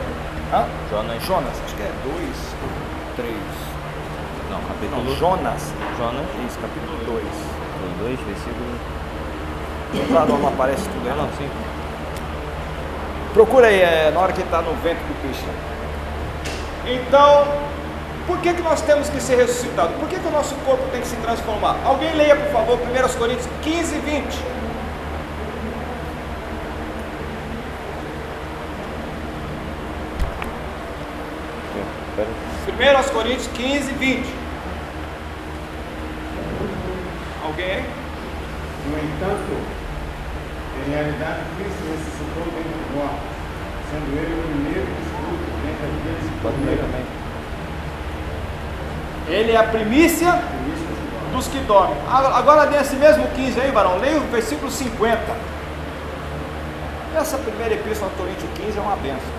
Hã? 0.54 0.66
Jonas. 0.90 1.24
Jonas, 1.24 1.54
acho 1.66 1.76
que 1.76 1.82
é 1.82 1.92
2, 2.04 2.56
3. 3.16 3.36
Não, 4.52 4.60
capítulo. 4.62 5.04
Não, 5.04 5.16
Jonas. 5.16 5.72
Jonas. 5.98 6.26
Isso, 6.48 6.60
capítulo 6.60 6.98
2. 7.06 7.24
2, 8.00 8.20
versículo. 8.20 10.14
Lá 10.14 10.26
não 10.26 10.48
aparece 10.48 10.84
tudo 10.90 11.08
aí, 11.08 11.14
Ah, 11.14 11.16
não. 11.16 11.30
sim. 11.38 11.50
Procura 13.34 13.68
aí, 13.68 13.80
é, 13.82 14.12
na 14.14 14.20
hora 14.20 14.34
que 14.34 14.42
está 14.42 14.62
no 14.62 14.74
vento 14.82 15.00
do 15.00 15.22
peixe. 15.22 15.46
Então, 16.86 17.48
por 18.26 18.38
que, 18.40 18.54
que 18.54 18.62
nós 18.62 18.82
temos 18.82 19.10
que 19.10 19.20
ser 19.22 19.36
ressuscitados? 19.38 19.96
Por 19.98 20.08
que, 20.10 20.20
que 20.20 20.28
o 20.28 20.32
nosso 20.32 20.56
corpo 20.66 20.84
tem 20.92 21.02
que 21.02 21.08
se 21.08 21.16
transformar? 21.18 21.76
Alguém 21.86 22.14
leia, 22.16 22.36
por 22.36 22.52
favor, 22.52 22.80
1 22.80 23.18
Coríntios 23.18 23.48
15, 23.62 24.00
20. 24.00 24.40
Espera. 32.68 33.00
1 33.00 33.04
Coríntios 33.18 33.48
15, 33.48 33.94
20. 33.94 34.28
Alguém 37.44 37.66
aí? 37.66 37.86
No 38.86 38.96
entanto, 38.96 39.58
em 40.78 40.92
realidade, 40.92 41.40
Cristo 41.58 41.82
ressuscitou 41.90 42.44
dentre 42.54 42.78
os 42.78 42.96
mortos, 42.96 43.18
sendo 43.90 44.16
ele 44.20 44.34
o 44.38 44.44
primeiro 44.44 44.86
dos 44.86 45.08
frutos 45.18 45.50
dentre 45.66 45.88
aqueles 45.98 46.30
que 46.30 46.38
dormiram. 46.44 46.86
Ele 49.28 49.52
é 49.52 49.58
a 49.58 49.64
primícia 49.64 50.40
dos 51.34 51.48
que 51.48 51.58
dormem. 51.62 51.98
Agora 52.08 52.70
nesse 52.70 52.98
mesmo 52.98 53.28
15 53.30 53.60
aí, 53.60 53.72
varão, 53.72 53.98
leia 53.98 54.20
o 54.20 54.28
versículo 54.28 54.70
50. 54.70 55.20
Essa 57.16 57.40
primeira 57.40 57.74
epístola 57.74 58.12
ao 58.12 58.18
Coríntios 58.20 58.52
15 58.54 58.78
é 58.78 58.82
uma 58.82 58.96
benção. 58.98 59.34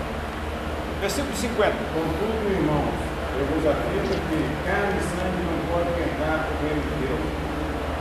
Versículo 0.99 1.33
50. 1.33 1.71
Contudo, 1.93 2.51
irmãos, 2.51 3.08
eu 3.39 3.45
vos 3.45 3.65
afirmo 3.65 4.09
que 4.09 4.67
carne 4.67 4.99
e 4.99 5.03
sangue 5.15 5.41
não 5.47 5.57
podem 5.71 5.93
herdar 6.03 6.45
o 6.45 6.65
reino 6.65 6.81
de 6.81 7.07
Deus, 7.07 7.19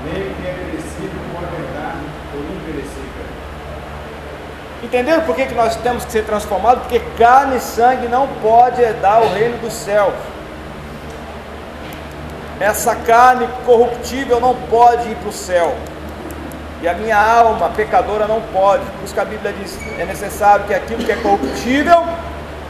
nem 0.04 0.23
o 0.23 0.35
que 0.35 0.47
é 0.49 0.52
perecível 0.52 1.21
pode 1.33 1.62
herdar 1.62 1.97
o 2.35 2.38
imperecível. 2.57 3.25
Entenderam 4.83 5.23
por 5.23 5.37
que, 5.37 5.47
que 5.47 5.54
nós 5.54 5.76
temos 5.76 6.04
que 6.04 6.12
ser 6.12 6.25
transformados? 6.25 6.83
Porque 6.83 7.00
carne 7.16 7.57
e 7.57 7.61
sangue 7.61 8.09
não 8.09 8.26
pode 8.42 8.80
herdar 8.83 9.23
o 9.23 9.33
reino 9.33 9.59
dos 9.59 9.73
céus. 9.73 10.14
Essa 12.61 12.97
carne 12.97 13.49
corruptível 13.64 14.40
não 14.40 14.54
pode 14.68 15.09
ir 15.09 15.14
para 15.16 15.28
o 15.28 15.33
céu. 15.33 15.76
E 16.83 16.88
a 16.88 16.95
minha 16.95 17.16
alma 17.16 17.71
pecadora 17.71 18.26
não 18.26 18.40
pode. 18.52 18.85
Por 18.85 19.04
isso 19.04 19.14
que 19.14 19.21
a 19.21 19.25
Bíblia 19.25 19.52
diz: 19.52 19.78
é 19.99 20.04
necessário 20.04 20.64
que 20.64 20.75
aquilo 20.75 21.04
que 21.04 21.12
é 21.12 21.16
corruptível 21.16 22.04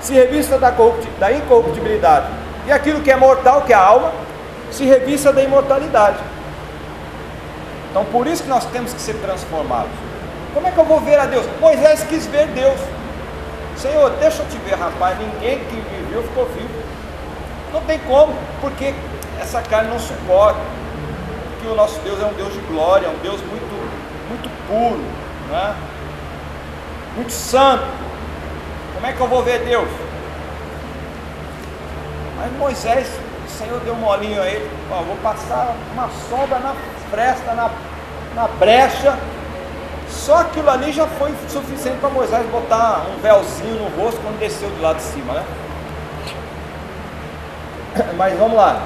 se 0.01 0.13
revista 0.15 0.59
da, 0.59 0.71
da 1.19 1.33
incorruptibilidade. 1.33 2.27
E 2.69 2.73
aquilo 2.73 3.01
que 3.01 3.11
é 3.11 3.17
mortal, 3.17 3.63
que 3.63 3.73
é 3.73 3.77
a 3.77 3.81
alma, 3.81 4.13
se 4.71 4.85
revista 4.85 5.33
da 5.33 5.43
imortalidade. 5.43 6.19
Então 7.91 8.05
por 8.05 8.27
isso 8.27 8.43
que 8.43 8.49
nós 8.51 8.67
temos 8.67 8.93
que 8.93 9.01
ser 9.01 9.15
transformados. 9.15 9.91
Como 10.53 10.67
é 10.67 10.71
que 10.71 10.77
eu 10.77 10.85
vou 10.85 11.01
ver 11.01 11.19
a 11.19 11.25
Deus? 11.25 11.47
Moisés 11.61 12.05
quis 12.05 12.27
ver 12.27 12.47
Deus. 12.49 12.79
Senhor, 13.75 14.11
deixa 14.21 14.43
eu 14.43 14.49
te 14.49 14.59
ver, 14.59 14.75
rapaz. 14.75 15.17
Ninguém 15.19 15.61
que 15.61 15.77
viveu 15.77 16.23
ficou 16.25 16.45
vivo. 16.45 16.69
Não 17.73 17.81
tem 17.83 17.99
como, 18.01 18.35
porque 18.61 18.95
essa 19.41 19.63
carne 19.63 19.89
não 19.89 19.99
suporta. 19.99 20.61
Porque 21.53 21.69
o 21.69 21.75
nosso 21.75 21.99
Deus 22.01 22.21
é 22.21 22.27
um 22.27 22.35
Deus 22.35 22.53
de 22.53 22.61
glória, 22.61 23.07
é 23.07 23.09
um 23.09 23.19
Deus 23.23 23.41
muito, 23.41 24.29
muito 24.29 24.51
puro, 24.69 25.03
né? 25.51 25.75
muito 27.17 27.33
santo. 27.33 27.85
Como 28.95 29.07
é 29.07 29.13
que 29.15 29.21
eu 29.21 29.27
vou 29.27 29.43
ver 29.43 29.61
Deus? 29.61 29.89
Mas 32.39 32.53
Moisés, 32.53 33.09
o 33.45 33.51
Senhor 33.51 33.81
deu 33.81 33.95
um 33.95 33.99
molinho 33.99 34.41
a 34.41 34.47
ele, 34.47 34.71
ó, 34.93 35.03
vou 35.03 35.17
passar 35.17 35.75
uma 35.93 36.09
sonda 36.31 36.59
na 36.61 36.75
fresta, 37.11 37.53
na, 37.53 37.71
na 38.35 38.47
brecha. 38.47 39.19
Só 40.09 40.43
aquilo 40.43 40.71
ali 40.71 40.93
já 40.93 41.07
foi 41.07 41.35
suficiente 41.49 41.99
para 41.99 42.09
Moisés 42.11 42.47
botar 42.47 43.03
um 43.11 43.21
véuzinho 43.21 43.75
no 43.75 44.03
rosto 44.03 44.21
quando 44.23 44.39
desceu 44.39 44.71
do 44.71 44.81
lado 44.81 44.97
de 44.97 45.03
cima, 45.03 45.35
né? 45.35 45.45
Mas 48.17 48.39
vamos 48.39 48.57
lá. 48.57 48.81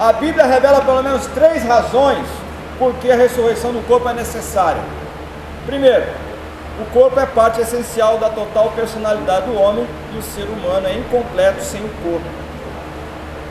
A 0.00 0.12
Bíblia 0.12 0.44
revela 0.44 0.80
pelo 0.80 1.02
menos 1.02 1.26
três 1.28 1.64
razões 1.64 2.26
por 2.78 2.94
que 2.94 3.10
a 3.10 3.16
ressurreição 3.16 3.72
do 3.72 3.86
corpo 3.86 4.08
é 4.08 4.14
necessária. 4.14 4.82
Primeiro, 5.66 6.06
o 6.80 6.84
corpo 6.92 7.18
é 7.18 7.26
parte 7.26 7.60
essencial 7.60 8.18
da 8.18 8.28
total 8.28 8.70
personalidade 8.76 9.46
do 9.46 9.60
homem 9.60 9.86
e 10.14 10.18
o 10.18 10.22
ser 10.22 10.44
humano 10.44 10.86
é 10.86 10.94
incompleto 10.94 11.62
sem 11.62 11.80
o 11.80 11.88
corpo. 12.02 12.26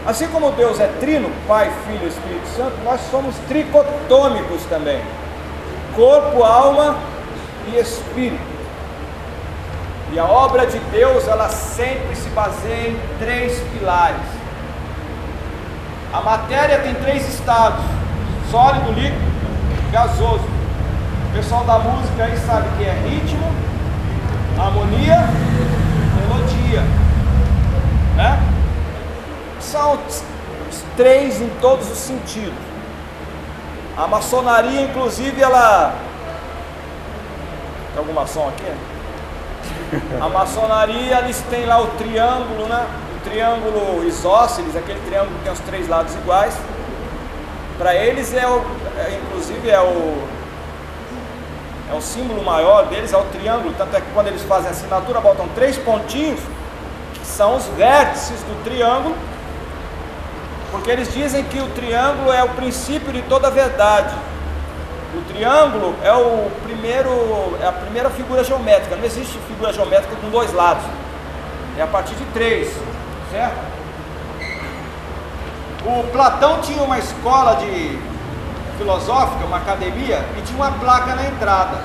Assim 0.05 0.27
como 0.27 0.51
Deus 0.51 0.79
é 0.79 0.87
trino, 0.99 1.29
Pai, 1.47 1.69
Filho 1.85 2.05
e 2.05 2.07
Espírito 2.07 2.47
Santo, 2.55 2.77
nós 2.83 3.01
somos 3.11 3.35
tricotômicos 3.47 4.63
também: 4.69 5.01
corpo, 5.95 6.43
alma 6.43 6.95
e 7.67 7.77
espírito. 7.77 8.57
E 10.13 10.17
a 10.17 10.23
obra 10.23 10.65
de 10.65 10.79
Deus, 10.79 11.27
ela 11.27 11.49
sempre 11.49 12.15
se 12.15 12.29
baseia 12.29 12.91
em 12.91 12.99
três 13.19 13.59
pilares. 13.73 14.21
A 16.13 16.21
matéria 16.21 16.79
tem 16.79 16.93
três 16.95 17.27
estados: 17.27 17.83
sólido, 18.49 18.91
líquido, 18.93 19.19
gasoso. 19.91 20.45
O 21.29 21.35
pessoal 21.35 21.65
da 21.65 21.79
música 21.79 22.23
aí 22.23 22.37
sabe 22.37 22.69
que 22.77 22.85
é 22.85 22.93
ritmo, 23.05 23.51
harmonia, 24.57 25.27
melodia. 26.67 26.81
Né? 28.15 28.39
São 29.59 29.93
os 29.95 30.83
três 30.95 31.41
em 31.41 31.49
todos 31.61 31.89
os 31.89 31.97
sentidos. 31.97 32.53
A 33.95 34.07
maçonaria, 34.07 34.81
inclusive, 34.81 35.41
ela. 35.41 35.95
Tem 37.93 37.97
alguma 37.97 38.27
som 38.27 38.49
aqui? 38.49 38.65
A 40.21 40.29
maçonaria, 40.29 41.19
eles 41.19 41.41
têm 41.49 41.65
lá 41.65 41.81
o 41.81 41.87
triângulo, 41.97 42.67
né? 42.67 42.85
O 43.15 43.29
triângulo 43.29 44.05
isósceles, 44.05 44.75
aquele 44.75 44.99
triângulo 45.07 45.35
que 45.37 45.43
tem 45.43 45.53
os 45.53 45.59
três 45.61 45.87
lados 45.87 46.13
iguais. 46.13 46.55
Para 47.77 47.95
eles 47.95 48.33
é 48.33 48.47
o, 48.47 48.61
é, 48.97 49.19
inclusive 49.23 49.69
é 49.69 49.79
o 49.79 50.27
é 51.89 51.93
o 51.93 52.01
símbolo 52.01 52.43
maior 52.43 52.85
deles, 52.87 53.13
é 53.13 53.17
o 53.17 53.23
triângulo. 53.25 53.73
Tanto 53.77 53.95
é 53.95 54.01
que 54.01 54.11
quando 54.13 54.27
eles 54.27 54.43
fazem 54.43 54.67
a 54.67 54.71
assinatura, 54.71 55.21
botam 55.21 55.47
três 55.55 55.77
pontinhos, 55.77 56.39
são 57.37 57.55
os 57.55 57.65
vértices 57.77 58.41
do 58.41 58.63
triângulo, 58.63 59.15
porque 60.71 60.89
eles 60.89 61.13
dizem 61.13 61.43
que 61.43 61.59
o 61.59 61.69
triângulo 61.69 62.33
é 62.33 62.43
o 62.43 62.49
princípio 62.49 63.13
de 63.13 63.21
toda 63.21 63.47
a 63.47 63.51
verdade. 63.51 64.15
O 65.13 65.21
triângulo 65.31 65.95
é 66.03 66.11
o 66.11 66.49
primeiro, 66.63 67.55
é 67.61 67.67
a 67.67 67.71
primeira 67.71 68.09
figura 68.09 68.43
geométrica. 68.43 68.95
Não 68.95 69.05
existe 69.05 69.37
figura 69.47 69.71
geométrica 69.71 70.15
com 70.15 70.29
dois 70.31 70.51
lados. 70.51 70.83
É 71.77 71.83
a 71.83 71.87
partir 71.87 72.15
de 72.15 72.25
três, 72.33 72.73
certo? 73.31 73.55
O 75.85 76.03
Platão 76.11 76.59
tinha 76.61 76.81
uma 76.81 76.97
escola 76.97 77.55
de 77.57 77.99
filosófica, 78.79 79.45
uma 79.45 79.57
academia, 79.57 80.25
e 80.37 80.41
tinha 80.41 80.57
uma 80.57 80.71
placa 80.71 81.13
na 81.15 81.27
entrada. 81.27 81.83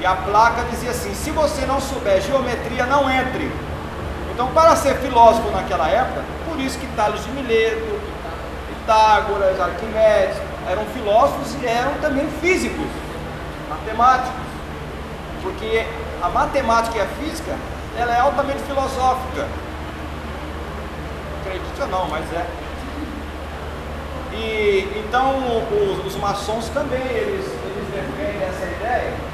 E 0.00 0.06
a 0.06 0.14
placa 0.14 0.64
dizia 0.70 0.90
assim: 0.90 1.14
se 1.14 1.30
você 1.30 1.64
não 1.64 1.80
souber 1.80 2.20
geometria, 2.20 2.84
não 2.84 3.10
entre. 3.10 3.69
Então, 4.32 4.48
para 4.52 4.74
ser 4.76 4.96
filósofo 4.96 5.50
naquela 5.50 5.88
época, 5.88 6.22
por 6.48 6.58
isso 6.60 6.78
que 6.78 6.86
Tales 6.88 7.24
de 7.24 7.30
Mileto, 7.32 8.00
Pitágoras, 8.68 9.60
Arquimedes, 9.60 10.36
eram 10.68 10.84
filósofos 10.86 11.54
e 11.60 11.66
eram 11.66 11.94
também 12.00 12.28
físicos, 12.40 12.86
matemáticos. 13.68 14.50
Porque 15.42 15.86
a 16.22 16.28
matemática 16.28 16.98
e 16.98 17.00
a 17.00 17.06
física, 17.06 17.56
ela 17.96 18.14
é 18.14 18.20
altamente 18.20 18.60
filosófica. 18.62 19.48
Acredite 21.40 21.80
ou 21.80 21.88
não, 21.88 22.08
mas 22.08 22.24
é. 22.32 22.46
E 24.32 25.02
então 25.04 25.34
os, 25.70 26.06
os 26.06 26.16
maçons 26.16 26.68
também, 26.68 27.00
eles, 27.00 27.46
eles 27.46 27.88
defendem 27.92 28.42
essa 28.42 28.64
ideia. 28.64 29.29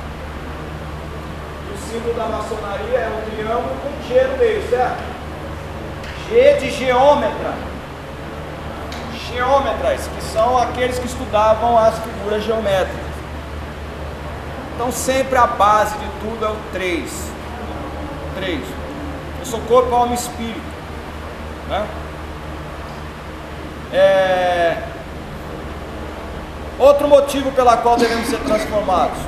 O 1.77 1.93
símbolo 1.93 2.15
da 2.15 2.25
maçonaria 2.25 2.99
é 2.99 3.09
um 3.09 3.31
triângulo 3.31 3.77
com 3.83 4.09
G 4.09 4.23
no 4.25 4.39
meio, 4.39 4.71
certo? 4.71 5.03
G 6.29 6.55
de 6.55 6.71
geômetra. 6.71 7.55
Geômetras, 9.29 10.09
que 10.09 10.23
são 10.23 10.57
aqueles 10.57 10.99
que 10.99 11.07
estudavam 11.07 11.79
as 11.79 11.99
figuras 11.99 12.43
geométricas. 12.45 13.07
Então 14.75 14.91
sempre 14.91 15.37
a 15.37 15.47
base 15.47 15.95
de 15.99 16.09
tudo 16.21 16.47
é 16.47 16.49
o 16.49 16.57
3. 16.73 17.31
3. 18.37 18.61
Eu 19.41 19.47
sou 19.47 19.61
corpo, 19.61 19.95
alma 19.95 20.13
e 20.13 20.17
espírito. 20.17 20.61
Né? 21.69 21.87
É... 23.93 24.77
Outro 26.79 27.07
motivo 27.07 27.53
pela 27.53 27.77
qual 27.77 27.97
devemos 27.97 28.29
ser 28.29 28.39
transformados. 28.41 29.26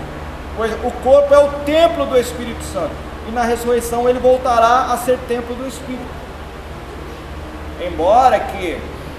Pois 0.58 0.72
o 0.72 0.90
corpo 1.04 1.32
é 1.32 1.38
o 1.38 1.48
templo 1.64 2.04
do 2.04 2.18
Espírito 2.18 2.64
Santo. 2.64 2.90
E 3.28 3.30
na 3.30 3.44
ressurreição 3.44 4.08
ele 4.08 4.18
voltará 4.18 4.92
a 4.92 4.96
ser 4.96 5.16
templo 5.28 5.54
do 5.54 5.68
Espírito. 5.68 6.02
Embora 7.80 8.40
que, 8.40 8.76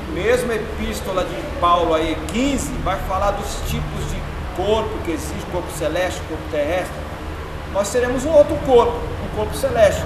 mesmo 0.09 0.51
a 0.51 0.55
epístola 0.55 1.23
de 1.23 1.35
Paulo 1.61 1.93
aí, 1.93 2.17
15, 2.33 2.73
vai 2.83 2.99
falar 3.07 3.31
dos 3.31 3.55
tipos 3.69 4.11
de 4.11 4.21
corpo 4.57 4.89
que 5.05 5.11
existe, 5.11 5.45
corpo 5.49 5.71
celeste, 5.71 6.19
corpo 6.27 6.43
terrestre, 6.51 6.93
nós 7.71 7.89
teremos 7.89 8.25
um 8.25 8.31
outro 8.31 8.57
corpo, 8.65 8.99
um 9.23 9.37
corpo 9.37 9.55
celeste. 9.55 10.03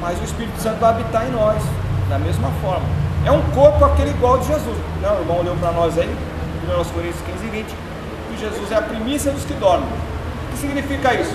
Mas 0.00 0.18
o 0.18 0.24
Espírito 0.24 0.58
Santo 0.62 0.80
vai 0.80 0.92
habitar 0.92 1.26
em 1.26 1.30
nós, 1.30 1.62
da 2.08 2.18
mesma 2.18 2.50
forma. 2.62 2.86
É 3.26 3.30
um 3.30 3.42
corpo 3.50 3.84
aquele 3.84 4.12
igual 4.12 4.38
de 4.38 4.46
Jesus. 4.46 4.78
Né? 5.02 5.10
O 5.10 5.20
irmão 5.20 5.42
leu 5.42 5.54
para 5.56 5.72
nós 5.72 5.98
aí, 5.98 6.08
1 6.08 6.84
Coríntios 6.84 7.20
15 7.26 7.44
e 7.44 7.50
20, 7.50 7.66
que 7.66 8.40
Jesus 8.40 8.72
é 8.72 8.76
a 8.76 8.82
primícia 8.82 9.30
dos 9.30 9.44
que 9.44 9.52
dormem. 9.52 10.11
O 10.52 10.54
que 10.54 10.60
significa 10.60 11.14
isso? 11.14 11.34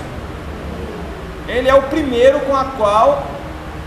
Ele 1.48 1.68
é 1.68 1.74
o 1.74 1.82
primeiro 1.82 2.38
com 2.40 2.54
a 2.54 2.64
qual 2.64 3.26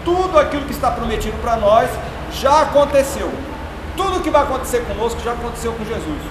tudo 0.03 0.37
aquilo 0.37 0.65
que 0.65 0.73
está 0.73 0.91
prometido 0.91 1.37
para 1.41 1.55
nós 1.55 1.89
já 2.33 2.61
aconteceu. 2.61 3.31
Tudo 3.95 4.21
que 4.21 4.29
vai 4.29 4.43
acontecer 4.43 4.79
conosco 4.85 5.21
já 5.23 5.31
aconteceu 5.31 5.71
com 5.73 5.85
Jesus. 5.85 6.21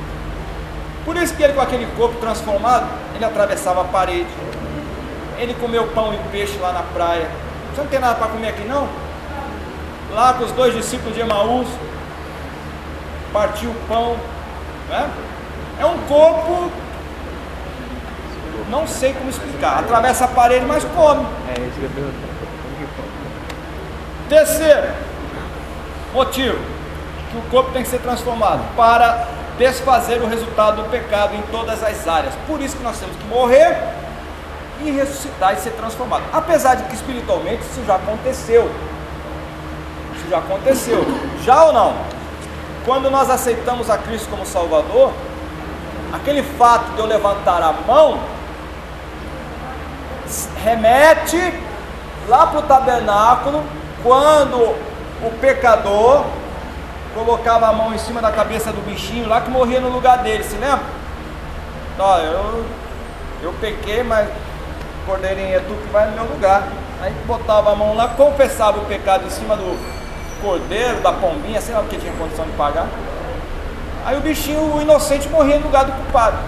Por 1.04 1.16
isso 1.16 1.34
que 1.34 1.42
ele 1.42 1.54
com 1.54 1.60
aquele 1.60 1.86
corpo 1.96 2.18
transformado, 2.18 2.86
ele 3.14 3.24
atravessava 3.24 3.80
a 3.80 3.84
parede. 3.84 4.28
Ele 5.38 5.54
comeu 5.54 5.86
pão 5.88 6.12
e 6.12 6.18
peixe 6.30 6.58
lá 6.58 6.72
na 6.72 6.82
praia. 6.82 7.30
Você 7.72 7.80
não 7.80 7.88
tem 7.88 7.98
nada 7.98 8.16
para 8.16 8.26
comer 8.26 8.48
aqui 8.48 8.64
não? 8.64 8.86
Lá 10.12 10.34
com 10.34 10.44
os 10.44 10.52
dois 10.52 10.74
discípulos 10.74 11.14
de 11.14 11.20
Emaús, 11.20 11.68
partiu 13.32 13.70
o 13.70 13.74
pão. 13.88 14.16
Né? 14.90 15.10
É 15.78 15.86
um 15.86 15.96
corpo, 16.08 16.70
não 18.70 18.86
sei 18.86 19.12
como 19.12 19.28
explicar. 19.28 19.80
Atravessa 19.80 20.24
a 20.24 20.28
parede, 20.28 20.64
mas 20.64 20.84
come. 20.84 21.26
É 21.48 21.60
isso 21.60 21.78
que 21.78 21.98
eu. 21.98 22.30
Terceiro 24.28 24.88
motivo 26.14 26.58
que 27.30 27.36
o 27.36 27.42
corpo 27.50 27.72
tem 27.72 27.82
que 27.82 27.88
ser 27.88 27.98
transformado 27.98 28.62
para 28.76 29.26
desfazer 29.58 30.22
o 30.22 30.26
resultado 30.26 30.82
do 30.82 30.88
pecado 30.88 31.34
em 31.34 31.42
todas 31.50 31.82
as 31.82 32.06
áreas. 32.06 32.32
Por 32.46 32.60
isso 32.60 32.76
que 32.76 32.82
nós 32.82 32.98
temos 32.98 33.16
que 33.16 33.24
morrer 33.24 33.76
e 34.82 34.90
ressuscitar 34.92 35.54
e 35.54 35.56
ser 35.56 35.70
transformado. 35.70 36.22
Apesar 36.32 36.76
de 36.76 36.84
que 36.84 36.94
espiritualmente 36.94 37.62
isso 37.62 37.84
já 37.84 37.96
aconteceu. 37.96 38.70
Isso 40.14 40.30
já 40.30 40.38
aconteceu. 40.38 41.04
Já 41.44 41.64
ou 41.64 41.72
não? 41.72 41.94
Quando 42.84 43.10
nós 43.10 43.28
aceitamos 43.28 43.90
a 43.90 43.98
Cristo 43.98 44.28
como 44.30 44.46
Salvador, 44.46 45.12
aquele 46.12 46.42
fato 46.42 46.92
de 46.92 47.00
eu 47.00 47.06
levantar 47.06 47.62
a 47.62 47.72
mão 47.86 48.18
remete 50.64 51.54
lá 52.28 52.46
para 52.46 52.58
o 52.60 52.62
tabernáculo 52.62 53.62
quando 54.02 54.56
o 55.22 55.30
pecador 55.40 56.24
colocava 57.14 57.68
a 57.68 57.72
mão 57.72 57.94
em 57.94 57.98
cima 57.98 58.20
da 58.20 58.30
cabeça 58.30 58.72
do 58.72 58.80
bichinho 58.84 59.28
lá 59.28 59.40
que 59.40 59.50
morria 59.50 59.80
no 59.80 59.88
lugar 59.88 60.18
dele, 60.18 60.44
se 60.44 60.56
lembra? 60.56 60.84
Ó, 61.98 62.18
eu, 62.18 62.64
eu 63.42 63.52
pequei, 63.60 64.02
mas 64.02 64.28
cordeirinho 65.04 65.56
é 65.56 65.60
tu 65.60 65.74
que 65.74 65.92
vai 65.92 66.06
no 66.06 66.12
meu 66.12 66.24
lugar. 66.24 66.62
Aí 67.02 67.12
botava 67.26 67.72
a 67.72 67.76
mão 67.76 67.94
lá, 67.94 68.08
confessava 68.08 68.78
o 68.78 68.84
pecado 68.84 69.26
em 69.26 69.30
cima 69.30 69.56
do 69.56 69.78
cordeiro, 70.42 71.00
da 71.00 71.12
pombinha, 71.12 71.60
sei 71.60 71.74
lá 71.74 71.80
o 71.80 71.84
que 71.84 71.98
tinha 71.98 72.12
condição 72.12 72.44
de 72.44 72.52
pagar. 72.52 72.86
Aí 74.04 74.16
o 74.16 74.20
bichinho, 74.20 74.76
o 74.76 74.80
inocente, 74.80 75.28
morria 75.28 75.58
no 75.58 75.66
lugar 75.66 75.84
do 75.84 75.92
culpado. 75.92 76.38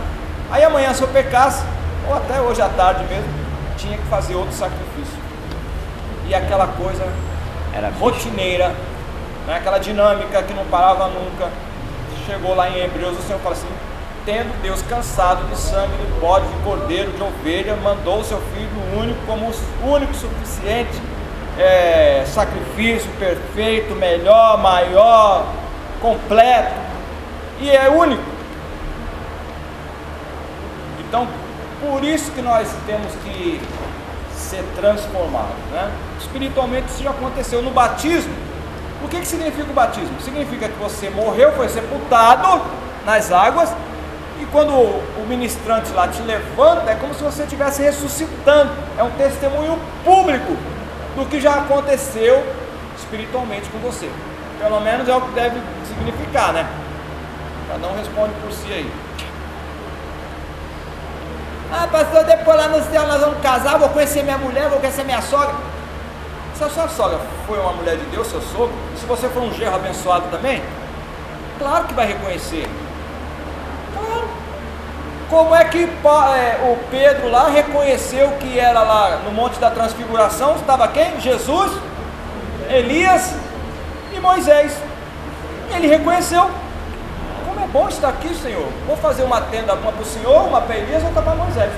Aí 0.50 0.62
amanhã, 0.62 0.94
se 0.94 1.02
eu 1.02 1.08
pecasse, 1.08 1.62
ou 2.08 2.14
até 2.14 2.40
hoje 2.40 2.62
à 2.62 2.68
tarde 2.68 3.04
mesmo, 3.04 3.41
tinha 3.82 3.98
que 3.98 4.06
fazer 4.06 4.34
outro 4.36 4.54
sacrifício. 4.54 5.18
E 6.28 6.34
aquela 6.34 6.68
coisa 6.68 7.04
Era 7.74 7.90
rotineira, 7.90 8.68
né? 9.46 9.56
aquela 9.56 9.78
dinâmica 9.78 10.42
que 10.42 10.54
não 10.54 10.64
parava 10.66 11.08
nunca. 11.08 11.50
Chegou 12.26 12.54
lá 12.54 12.70
em 12.70 12.78
Hebreus, 12.78 13.18
o 13.18 13.22
Senhor 13.22 13.40
fala 13.40 13.54
assim: 13.54 13.68
tendo 14.24 14.62
Deus 14.62 14.80
cansado 14.82 15.44
de 15.48 15.56
sangue, 15.56 15.96
de 15.96 16.20
bode, 16.20 16.46
de 16.46 16.62
cordeiro, 16.62 17.10
de 17.10 17.22
ovelha, 17.22 17.74
mandou 17.76 18.20
o 18.20 18.24
seu 18.24 18.40
Filho 18.54 19.00
único 19.00 19.18
como 19.26 19.50
o 19.50 19.86
único 19.92 20.14
suficiente 20.14 21.00
é, 21.58 22.24
sacrifício 22.26 23.10
perfeito, 23.18 23.94
melhor, 23.94 24.58
maior, 24.58 25.46
completo 26.00 26.74
e 27.60 27.70
é 27.70 27.88
único. 27.88 28.22
Então, 31.00 31.26
por 31.82 32.04
isso 32.04 32.30
que 32.30 32.40
nós 32.40 32.68
temos 32.86 33.12
que 33.24 33.60
ser 34.34 34.64
transformados. 34.76 35.56
Né? 35.72 35.90
Espiritualmente 36.20 36.86
isso 36.88 37.02
já 37.02 37.10
aconteceu 37.10 37.60
no 37.60 37.70
batismo. 37.70 38.32
O 39.04 39.08
que, 39.08 39.18
que 39.18 39.26
significa 39.26 39.68
o 39.68 39.74
batismo? 39.74 40.20
Significa 40.20 40.68
que 40.68 40.78
você 40.78 41.10
morreu, 41.10 41.52
foi 41.52 41.68
sepultado 41.68 42.62
nas 43.04 43.32
águas, 43.32 43.74
e 44.40 44.44
quando 44.46 44.72
o 44.72 45.26
ministrante 45.28 45.92
lá 45.92 46.08
te 46.08 46.20
levanta, 46.22 46.90
é 46.90 46.94
como 46.96 47.14
se 47.14 47.22
você 47.22 47.44
estivesse 47.44 47.82
ressuscitando. 47.82 48.72
É 48.98 49.02
um 49.02 49.10
testemunho 49.10 49.78
público 50.04 50.56
do 51.16 51.26
que 51.26 51.40
já 51.40 51.54
aconteceu 51.54 52.44
espiritualmente 52.96 53.68
com 53.70 53.78
você. 53.78 54.10
Pelo 54.58 54.80
menos 54.80 55.08
é 55.08 55.14
o 55.14 55.20
que 55.20 55.30
deve 55.32 55.60
significar, 55.86 56.52
né? 56.52 56.66
Cada 57.68 57.86
um 57.86 57.96
responde 57.96 58.32
por 58.42 58.52
si 58.52 58.72
aí. 58.72 58.90
Ah, 61.74 61.88
pastor, 61.90 62.22
depois 62.24 62.54
lá 62.54 62.68
no 62.68 62.82
céu 62.82 63.06
nós 63.06 63.18
vamos 63.18 63.40
casar, 63.40 63.78
vou 63.78 63.88
conhecer 63.88 64.22
minha 64.22 64.36
mulher, 64.36 64.68
vou 64.68 64.78
conhecer 64.78 65.04
minha 65.04 65.22
sogra. 65.22 65.54
Se 66.54 66.62
a 66.62 66.68
sua 66.68 66.86
sogra 66.86 67.18
foi 67.46 67.58
uma 67.58 67.72
mulher 67.72 67.96
de 67.96 68.04
Deus, 68.06 68.26
seu 68.26 68.42
sogro, 68.42 68.74
se 68.94 69.06
você 69.06 69.26
for 69.30 69.42
um 69.42 69.54
gerro 69.54 69.76
abençoado 69.76 70.26
também, 70.30 70.62
claro 71.58 71.84
que 71.86 71.94
vai 71.94 72.06
reconhecer. 72.06 72.68
Claro. 73.94 74.28
Como 75.30 75.54
é 75.54 75.64
que 75.64 75.84
é, 75.84 76.70
o 76.70 76.76
Pedro 76.90 77.30
lá 77.30 77.48
reconheceu 77.48 78.32
que 78.32 78.58
era 78.58 78.82
lá 78.82 79.20
no 79.24 79.32
Monte 79.32 79.58
da 79.58 79.70
Transfiguração? 79.70 80.56
Estava 80.56 80.86
quem? 80.88 81.18
Jesus, 81.22 81.72
Elias 82.68 83.34
e 84.14 84.20
Moisés. 84.20 84.76
Ele 85.74 85.86
reconheceu 85.86 86.50
bom 87.72 87.88
estar 87.88 88.10
aqui, 88.10 88.34
Senhor. 88.34 88.68
Vou 88.86 88.96
fazer 88.96 89.22
uma 89.22 89.40
tenda, 89.40 89.74
uma 89.74 89.90
para 89.90 90.02
o 90.02 90.04
Senhor, 90.04 90.46
uma 90.46 90.60
para 90.60 90.76
Elias, 90.76 91.02
outra 91.02 91.22
para 91.22 91.34
Moisés. 91.34 91.72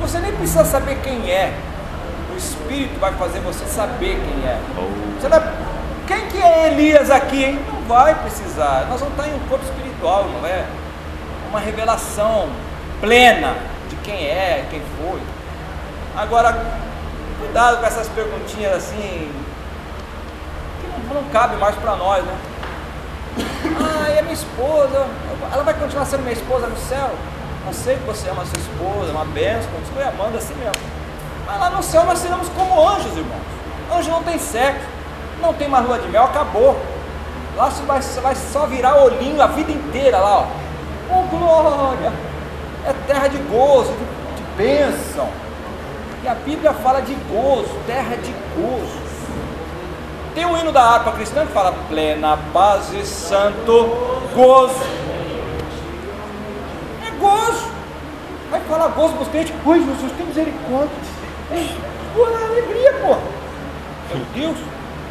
Você 0.00 0.18
nem 0.18 0.32
precisa 0.32 0.64
saber 0.64 1.00
quem 1.02 1.30
é. 1.30 1.54
O 2.32 2.36
Espírito 2.36 3.00
vai 3.00 3.12
fazer 3.14 3.40
você 3.40 3.64
saber 3.64 4.20
quem 4.20 4.48
é. 4.48 4.58
Você 5.18 5.28
não, 5.28 5.42
quem 6.06 6.26
que 6.28 6.38
é 6.38 6.68
Elias 6.68 7.10
aqui, 7.10 7.44
hein? 7.44 7.60
Não 7.72 7.82
vai 7.82 8.14
precisar. 8.14 8.86
Nós 8.88 9.00
vamos 9.00 9.18
estar 9.18 9.28
em 9.28 9.34
um 9.34 9.48
corpo 9.48 9.64
espiritual, 9.64 10.24
não 10.24 10.46
é? 10.46 10.64
Uma 11.48 11.58
revelação 11.58 12.48
plena 13.00 13.54
de 13.88 13.96
quem 13.96 14.26
é, 14.26 14.66
quem 14.70 14.82
foi. 14.98 15.20
Agora, 16.16 16.54
cuidado 17.40 17.78
com 17.78 17.86
essas 17.86 18.08
perguntinhas 18.08 18.74
assim, 18.74 19.32
que 20.80 21.08
não, 21.08 21.22
não 21.22 21.30
cabe 21.30 21.56
mais 21.56 21.74
para 21.76 21.96
nós, 21.96 22.24
né? 22.24 22.34
Ah, 23.80 24.10
e 24.10 24.18
a 24.18 24.22
minha 24.22 24.34
esposa, 24.34 25.06
ela 25.52 25.62
vai 25.62 25.74
continuar 25.74 26.04
sendo 26.04 26.22
minha 26.22 26.32
esposa 26.32 26.66
no 26.66 26.76
céu? 26.76 27.10
Eu 27.66 27.72
sei 27.72 27.96
que 27.96 28.04
você 28.04 28.28
ama 28.30 28.44
sua 28.44 28.58
esposa, 28.58 29.10
é 29.10 29.12
uma 29.12 29.24
benção, 29.26 29.70
continue 29.72 30.02
amando 30.02 30.38
assim 30.38 30.54
mesmo. 30.54 30.82
Mas 31.46 31.60
lá 31.60 31.70
no 31.70 31.82
céu 31.82 32.04
nós 32.04 32.18
seremos 32.18 32.48
como 32.50 32.88
anjos, 32.88 33.16
irmãos. 33.16 33.42
Anjo 33.92 34.10
não 34.10 34.22
tem 34.22 34.38
sexo, 34.38 34.86
não 35.40 35.52
tem 35.54 35.68
mais 35.68 35.86
lua 35.86 35.98
de 35.98 36.08
mel, 36.08 36.24
acabou. 36.24 36.80
Lá 37.56 37.70
você 37.70 37.82
vai, 37.82 38.00
vai 38.00 38.34
só 38.34 38.66
virar 38.66 38.96
olhinho 39.02 39.42
a 39.42 39.46
vida 39.46 39.72
inteira 39.72 40.18
lá, 40.18 40.38
ó. 40.38 40.46
Oh 41.10 41.22
glória! 41.36 42.12
É 42.86 42.92
terra 43.06 43.28
de 43.28 43.38
gozo, 43.38 43.92
de, 43.92 44.42
de 44.42 44.42
bênção. 44.56 45.28
E 46.22 46.28
a 46.28 46.34
Bíblia 46.34 46.72
fala 46.72 47.00
de 47.00 47.14
gozo, 47.14 47.70
terra 47.86 48.16
de 48.16 48.32
gozo. 48.54 49.07
Tem 50.34 50.44
um 50.44 50.56
hino 50.56 50.70
da 50.70 50.82
harpa 50.82 51.12
cristã 51.12 51.46
que 51.46 51.52
fala 51.52 51.72
plena 51.88 52.38
paz 52.52 52.92
e 52.92 53.04
santo 53.04 54.18
gozo. 54.34 54.84
É 57.06 57.10
gozo. 57.18 57.68
Vai 58.50 58.60
falar 58.60 58.88
gozo 58.88 59.14
para 59.14 59.22
os 59.22 59.28
crentes. 59.28 59.54
Oi, 59.64 59.78
Jesus, 59.78 60.12
tem 60.12 60.26
misericórdia. 60.26 60.90
Pô, 62.14 62.28
é 62.28 62.44
alegria, 62.44 62.92
pô. 62.94 63.16
Meu 64.14 64.24
Deus. 64.34 64.58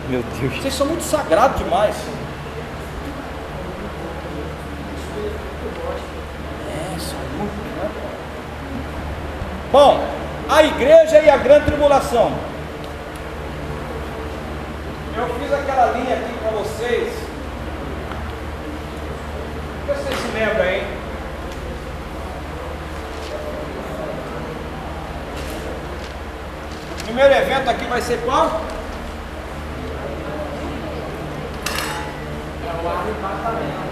Meu 0.09 0.23
Deus. 0.39 0.61
Vocês 0.61 0.73
são 0.73 0.87
muito 0.87 1.03
sagrados 1.03 1.57
demais. 1.57 1.95
É, 6.69 6.99
são 6.99 7.19
muito, 7.37 7.53
né? 7.75 7.89
Bom, 9.71 9.99
a 10.49 10.63
igreja 10.63 11.19
e 11.19 11.29
a 11.29 11.37
grande 11.37 11.65
tribulação. 11.65 12.31
Eu 15.17 15.27
fiz 15.39 15.51
aquela 15.51 15.93
linha 15.93 16.15
aqui 16.15 16.31
para 16.39 16.51
vocês. 16.51 17.11
Vocês 19.87 20.19
se 20.19 20.27
lembram, 20.37 20.63
hein? 20.63 20.83
O 26.99 27.03
primeiro 27.05 27.33
evento 27.33 27.67
aqui 27.67 27.85
vai 27.85 28.01
ser 28.01 28.19
qual? 28.23 28.61
É 32.63 32.83
o 32.83 32.87
arrebatamento. 32.87 33.87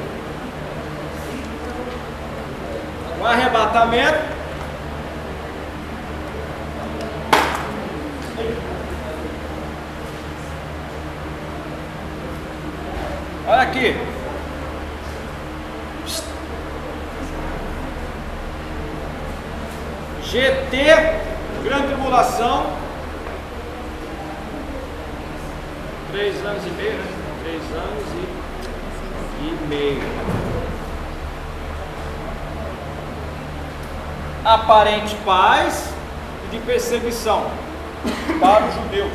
O 3.20 3.26
arrebatamento 3.26 4.36
Olha 13.48 13.62
aqui. 13.62 13.96
GT, 20.24 20.78
grande 21.64 21.88
tribulação. 21.88 22.74
Três 26.12 26.44
anos 26.44 26.66
e 26.66 26.70
meio, 26.72 26.94
né? 26.94 27.06
Três 27.44 27.62
anos 27.72 28.04
e, 28.14 29.46
e 29.46 29.68
meio. 29.68 30.56
Aparente 34.46 35.16
paz 35.26 35.90
e 36.46 36.56
de 36.56 36.60
perseguição 36.60 37.50
para 38.40 38.66
os 38.66 38.76
judeus. 38.76 39.12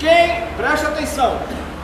Quem, 0.00 0.48
preste 0.56 0.86
atenção, 0.86 1.38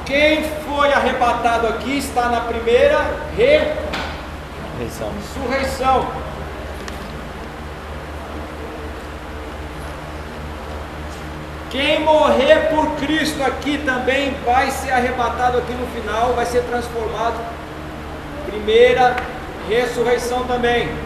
quem 0.04 0.42
foi 0.42 0.92
arrebatado 0.92 1.68
aqui 1.68 1.98
está 1.98 2.28
na 2.30 2.40
primeira 2.40 2.98
ressurreição. 3.36 5.12
ressurreição. 5.20 6.06
Quem 11.70 12.00
morrer 12.00 12.70
por 12.70 12.96
Cristo 12.96 13.44
aqui 13.44 13.78
também 13.78 14.34
vai 14.44 14.70
ser 14.72 14.90
arrebatado 14.90 15.58
aqui 15.58 15.74
no 15.74 15.86
final, 15.88 16.32
vai 16.32 16.46
ser 16.46 16.62
transformado. 16.62 17.38
Primeira 18.46 19.14
ressurreição 19.68 20.44
também. 20.44 21.05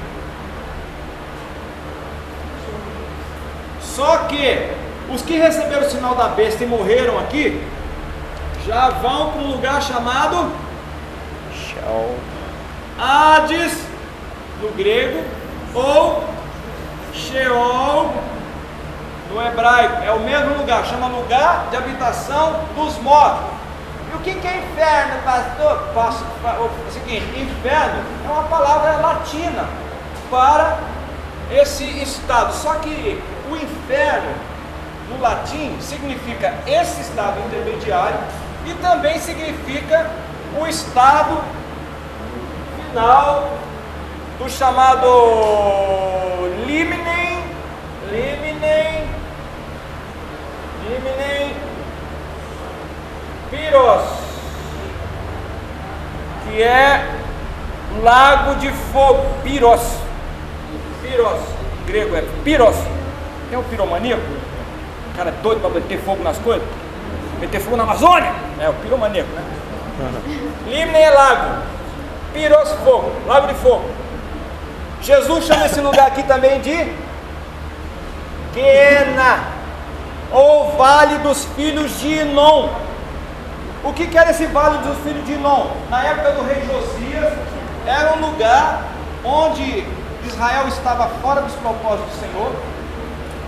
Só 4.00 4.16
que 4.28 4.72
os 5.10 5.20
que 5.20 5.36
receberam 5.36 5.86
o 5.86 5.90
sinal 5.90 6.14
da 6.14 6.28
besta 6.28 6.64
e 6.64 6.66
morreram 6.66 7.18
aqui, 7.18 7.62
já 8.66 8.88
vão 8.88 9.30
para 9.30 9.42
um 9.42 9.50
lugar 9.50 9.82
chamado 9.82 10.50
Sheol. 11.52 12.16
Hades, 12.98 13.76
no 14.62 14.70
grego, 14.70 15.22
ou 15.74 16.24
Sheol, 17.12 18.10
no 19.30 19.42
hebraico. 19.46 20.02
É 20.02 20.12
o 20.12 20.20
mesmo 20.20 20.56
lugar, 20.56 20.82
chama 20.86 21.06
lugar 21.08 21.66
de 21.68 21.76
habitação 21.76 22.58
dos 22.74 22.96
mortos. 23.02 23.50
E 24.10 24.16
o 24.16 24.20
que, 24.20 24.32
que 24.32 24.46
é 24.46 24.56
inferno, 24.60 25.22
pastor? 25.26 25.78
Passo, 25.94 26.24
o 26.24 26.90
seguinte: 26.90 27.38
inferno 27.38 28.02
é 28.26 28.32
uma 28.32 28.44
palavra 28.44 28.96
latina 28.96 29.68
para 30.30 30.78
esse 31.50 31.84
estado. 31.84 32.54
Só 32.54 32.76
que 32.76 33.22
o 33.50 33.56
inferno, 33.56 34.32
no 35.08 35.20
latim, 35.20 35.76
significa 35.80 36.54
esse 36.66 37.00
estado 37.00 37.40
intermediário 37.40 38.18
e 38.66 38.74
também 38.74 39.18
significa 39.18 40.10
o 40.58 40.66
estado 40.66 41.42
final 42.76 43.58
do 44.38 44.48
chamado 44.48 45.06
liminem, 46.66 47.44
liminem, 48.10 49.08
liminem, 50.88 51.56
piros, 53.50 54.02
que 56.44 56.62
é 56.62 57.20
lago 58.02 58.54
de 58.56 58.70
fogo, 58.70 59.26
piros, 59.42 59.80
piros, 61.02 61.40
grego 61.86 62.16
é 62.16 62.22
piros, 62.44 62.76
é 63.54 63.58
um 63.58 63.62
piromaníaco, 63.64 64.22
o 64.22 65.16
cara 65.16 65.30
é 65.30 65.42
doido 65.42 65.60
para 65.60 65.80
ter 65.80 65.98
fogo 65.98 66.22
nas 66.22 66.38
coisas, 66.38 66.66
meter 67.40 67.60
fogo 67.60 67.76
na 67.76 67.82
Amazônia. 67.82 68.32
É 68.60 68.68
o 68.68 68.74
piromaníaco, 68.74 69.30
né? 69.30 69.42
Limne 70.66 70.98
é 70.98 71.10
lago. 71.10 71.62
Piros 72.32 72.70
fogo, 72.84 73.12
lago 73.26 73.48
de 73.48 73.54
fogo. 73.54 73.84
Jesus 75.02 75.46
chama 75.46 75.66
esse 75.66 75.80
lugar 75.80 76.06
aqui 76.06 76.22
também 76.22 76.60
de 76.60 76.92
Quena, 78.52 79.44
ou 80.30 80.72
Vale 80.76 81.18
dos 81.18 81.44
Filhos 81.56 81.98
de 81.98 82.20
Inon. 82.20 82.68
O 83.82 83.92
que, 83.92 84.06
que 84.06 84.18
era 84.18 84.30
esse 84.30 84.46
Vale 84.46 84.78
dos 84.78 84.98
Filhos 84.98 85.24
de 85.26 85.32
Inon? 85.32 85.66
Na 85.88 86.04
época 86.04 86.32
do 86.32 86.42
rei 86.42 86.62
Josias, 86.66 87.32
era 87.86 88.14
um 88.14 88.30
lugar 88.30 88.84
onde 89.24 89.84
Israel 90.26 90.68
estava 90.68 91.08
fora 91.22 91.40
dos 91.40 91.54
propósitos 91.54 92.12
do 92.12 92.20
Senhor, 92.20 92.52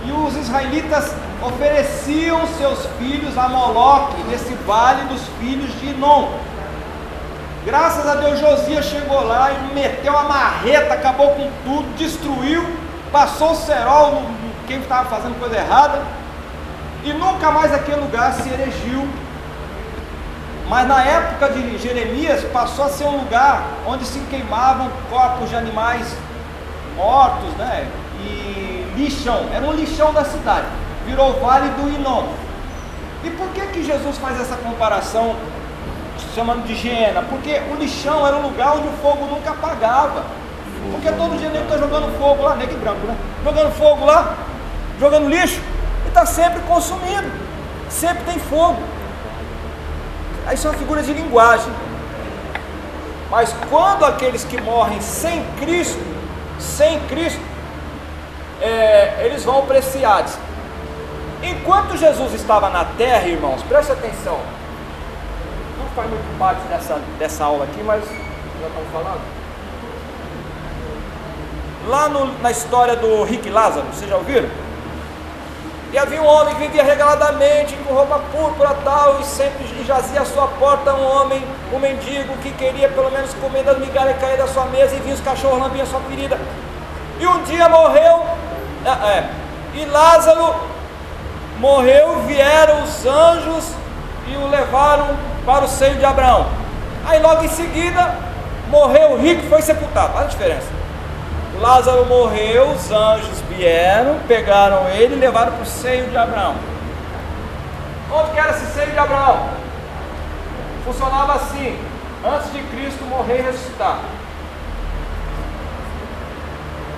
e 0.05 0.11
os 0.11 0.35
israelitas 0.35 1.13
ofereciam 1.41 2.45
seus 2.57 2.85
filhos 2.97 3.37
a 3.37 3.47
Moloque 3.47 4.21
nesse 4.23 4.53
vale 4.65 5.03
dos 5.05 5.21
filhos 5.39 5.71
de 5.79 5.87
Inon. 5.87 6.29
Graças 7.65 8.05
a 8.05 8.15
Deus 8.15 8.39
Josias 8.39 8.85
chegou 8.85 9.23
lá 9.23 9.51
e 9.51 9.73
meteu 9.73 10.17
a 10.17 10.23
marreta, 10.23 10.93
acabou 10.93 11.29
com 11.29 11.49
tudo, 11.63 11.95
destruiu, 11.97 12.65
passou 13.11 13.51
o 13.51 13.55
cerol 13.55 14.11
no, 14.11 14.21
no 14.21 14.53
quem 14.67 14.79
estava 14.79 15.09
fazendo 15.09 15.39
coisa 15.39 15.55
errada, 15.55 16.01
e 17.03 17.13
nunca 17.13 17.51
mais 17.51 17.73
aquele 17.73 18.01
lugar 18.01 18.33
se 18.33 18.49
erigiu. 18.49 19.07
Mas 20.69 20.87
na 20.87 21.03
época 21.03 21.49
de 21.49 21.77
Jeremias 21.77 22.43
passou 22.45 22.85
a 22.85 22.89
ser 22.89 23.05
um 23.05 23.17
lugar 23.17 23.63
onde 23.85 24.05
se 24.05 24.19
queimavam 24.29 24.89
corpos 25.09 25.49
de 25.49 25.55
animais 25.55 26.15
mortos, 26.95 27.53
né? 27.57 27.87
E 28.21 28.62
lixão, 28.95 29.47
era 29.53 29.65
um 29.65 29.73
lixão 29.73 30.13
da 30.13 30.23
cidade, 30.23 30.67
virou 31.05 31.39
vale 31.39 31.69
do 31.69 31.89
Inom. 31.89 32.27
E 33.23 33.29
por 33.31 33.47
que 33.49 33.61
que 33.67 33.83
Jesus 33.83 34.17
faz 34.17 34.39
essa 34.39 34.55
comparação 34.57 35.35
chamando 36.35 36.65
de 36.65 36.73
higiena? 36.73 37.21
Porque 37.23 37.61
o 37.71 37.75
lixão 37.75 38.25
era 38.27 38.35
um 38.35 38.41
lugar 38.41 38.75
onde 38.75 38.87
o 38.87 38.91
fogo 39.01 39.25
nunca 39.25 39.51
apagava. 39.51 40.23
Porque 40.91 41.09
todo 41.13 41.37
dia 41.37 41.49
nego 41.49 41.63
está 41.63 41.77
jogando 41.77 42.17
fogo 42.19 42.43
lá, 42.43 42.55
negro 42.55 42.75
e 42.75 42.79
branco, 42.79 43.07
né? 43.07 43.15
Jogando 43.43 43.71
fogo 43.77 44.05
lá, 44.05 44.35
jogando 44.99 45.29
lixo, 45.29 45.61
e 46.03 46.07
está 46.09 46.25
sempre 46.25 46.59
consumindo. 46.67 47.31
Sempre 47.89 48.23
tem 48.25 48.39
fogo. 48.39 48.81
Aí 50.45 50.57
são 50.57 50.73
figuras 50.73 51.05
de 51.05 51.13
linguagem. 51.13 51.71
Mas 53.31 53.55
quando 53.69 54.05
aqueles 54.05 54.43
que 54.43 54.59
morrem 54.61 54.99
sem 54.99 55.43
Cristo, 55.59 55.99
sem 56.59 56.99
Cristo, 57.07 57.39
é, 58.63 59.25
eles 59.25 59.43
vão 59.43 59.65
para 59.65 59.77
esse 59.79 60.03
Hades. 60.03 60.37
Enquanto 61.43 61.97
Jesus 61.97 62.33
estava 62.33 62.69
na 62.69 62.85
terra, 62.85 63.27
irmãos, 63.27 63.61
preste 63.63 63.91
atenção. 63.91 64.39
Não 65.77 65.87
faz 65.93 66.09
muito 66.09 66.39
parte 66.39 66.61
dessa, 66.69 66.99
dessa 67.19 67.43
aula 67.43 67.65
aqui, 67.65 67.83
mas 67.83 68.01
já 68.05 68.67
estamos 68.67 68.89
falando. 68.93 69.21
Lá 71.89 72.07
no, 72.07 72.39
na 72.39 72.49
história 72.49 72.95
do 72.95 73.23
Rick 73.23 73.49
Lázaro, 73.49 73.85
vocês 73.87 74.09
já 74.09 74.15
ouviram? 74.15 74.47
E 75.91 75.97
havia 75.97 76.21
um 76.21 76.25
homem 76.25 76.55
que 76.55 76.61
vivia 76.61 76.83
regaladamente, 76.83 77.75
com 77.85 77.93
roupa 77.93 78.19
púrpura 78.31 78.73
tal, 78.83 79.19
e 79.19 79.25
sempre 79.25 79.65
jazia 79.85 80.21
à 80.21 80.25
sua 80.25 80.47
porta 80.47 80.93
um 80.93 81.05
homem, 81.05 81.43
um 81.73 81.77
mendigo, 81.77 82.35
que 82.37 82.51
queria 82.51 82.87
pelo 82.87 83.11
menos 83.11 83.33
comer 83.35 83.63
das 83.63 83.77
migalhas 83.77 84.17
cair 84.19 84.37
da 84.37 84.47
sua 84.47 84.65
mesa, 84.67 84.95
e 84.95 84.99
vinha 84.99 85.13
os 85.13 85.21
cachorros 85.21 85.59
lambiam 85.59 85.83
a 85.83 85.85
sua 85.85 85.99
ferida. 85.99 86.39
E 87.19 87.27
um 87.27 87.43
dia 87.43 87.69
morreu, 87.69 88.25
é, 88.85 88.89
é, 88.89 89.29
e 89.75 89.85
Lázaro 89.85 90.55
morreu, 91.57 92.21
vieram 92.27 92.83
os 92.83 93.05
anjos 93.05 93.71
e 94.27 94.35
o 94.35 94.47
levaram 94.47 95.15
para 95.45 95.65
o 95.65 95.67
seio 95.67 95.95
de 95.95 96.05
Abraão. 96.05 96.47
Aí 97.05 97.21
logo 97.21 97.43
em 97.43 97.49
seguida, 97.49 98.15
morreu 98.69 99.13
o 99.13 99.17
rico 99.17 99.47
foi 99.49 99.61
sepultado. 99.61 100.13
Olha 100.15 100.25
a 100.25 100.29
diferença. 100.29 100.67
Lázaro 101.59 102.05
morreu, 102.05 102.71
os 102.71 102.91
anjos 102.91 103.39
vieram, 103.49 104.19
pegaram 104.27 104.87
ele 104.89 105.15
e 105.15 105.19
levaram 105.19 105.53
para 105.53 105.61
o 105.61 105.65
seio 105.65 106.09
de 106.09 106.17
Abraão. 106.17 106.55
Onde 108.11 108.31
que 108.31 108.39
era 108.39 108.51
esse 108.51 108.65
seio 108.73 108.91
de 108.91 108.97
Abraão? 108.97 109.49
Funcionava 110.83 111.35
assim, 111.35 111.79
antes 112.25 112.51
de 112.51 112.59
Cristo 112.63 113.05
morrer 113.05 113.39
e 113.39 113.41
ressuscitar. 113.43 113.99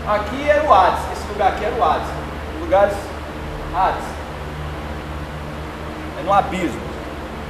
Aqui 0.08 0.50
era 0.50 0.64
o 0.64 0.74
Hades, 0.74 1.00
lugar 1.36 1.50
aqui 1.50 1.66
era 1.66 1.76
o 1.76 1.84
Hades. 1.84 2.08
Lugares 2.62 2.96
Hades. 3.76 4.06
É 6.20 6.24
no 6.24 6.34
abismo. 6.34 6.82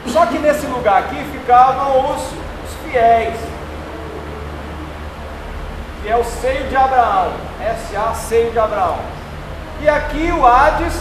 Só 0.07 0.25
que 0.25 0.37
nesse 0.39 0.65
lugar 0.65 1.03
aqui 1.03 1.23
ficavam 1.31 2.11
os, 2.11 2.21
os 2.21 2.73
fiéis 2.83 3.37
que 6.01 6.11
é 6.11 6.15
o 6.15 6.23
seio 6.23 6.67
de 6.67 6.75
Abraão. 6.75 7.33
SA, 7.59 8.13
seio 8.13 8.51
de 8.51 8.59
Abraão. 8.59 8.97
E 9.81 9.89
aqui 9.89 10.31
o 10.31 10.45
Hades, 10.45 10.93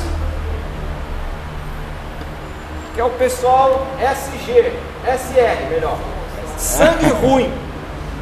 que 2.94 3.00
é 3.00 3.04
o 3.04 3.10
pessoal 3.10 3.86
SG, 4.00 4.72
SR, 5.04 5.68
melhor. 5.70 5.98
Sangue 6.56 7.10
ruim. 7.10 7.52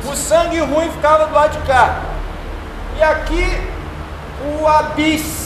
O 0.05 0.16
sangue 0.16 0.59
ruim 0.59 0.90
ficava 0.90 1.27
do 1.27 1.35
lado 1.35 1.53
de 1.53 1.66
cá. 1.66 2.01
E 2.98 3.03
aqui 3.03 3.71
o 4.42 4.66
abis. 4.66 5.42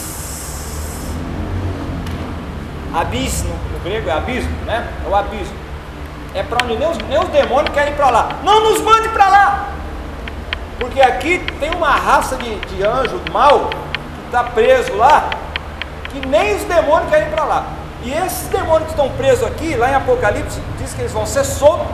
Abis 2.93 3.43
no, 3.43 3.79
grego 3.83 4.09
é 4.09 4.13
abismo, 4.13 4.65
né? 4.65 4.87
É 5.05 5.09
o 5.09 5.15
abismo. 5.15 5.55
É 6.33 6.43
para 6.43 6.65
onde 6.65 6.77
nem 6.77 6.89
os, 6.89 6.97
nem 6.97 7.19
os 7.19 7.29
demônios 7.29 7.73
querem 7.73 7.93
ir 7.93 7.95
para 7.95 8.09
lá. 8.09 8.29
Não 8.43 8.63
nos 8.63 8.81
mande 8.81 9.09
para 9.09 9.29
lá! 9.29 9.69
Porque 10.79 11.01
aqui 11.01 11.39
tem 11.59 11.71
uma 11.71 11.91
raça 11.91 12.35
de, 12.37 12.55
de 12.59 12.83
anjo 12.83 13.19
mal 13.31 13.69
que 13.69 14.25
está 14.25 14.43
preso 14.43 14.95
lá, 14.95 15.29
que 16.11 16.25
nem 16.27 16.55
os 16.55 16.63
demônios 16.63 17.09
querem 17.09 17.27
ir 17.27 17.31
para 17.31 17.43
lá. 17.43 17.65
E 18.03 18.11
esses 18.11 18.47
demônios 18.49 18.83
que 18.83 18.91
estão 18.91 19.09
presos 19.11 19.45
aqui, 19.47 19.75
lá 19.75 19.89
em 19.89 19.95
Apocalipse, 19.95 20.61
diz 20.77 20.93
que 20.93 21.01
eles 21.01 21.11
vão 21.11 21.25
ser 21.25 21.43
soltos 21.43 21.87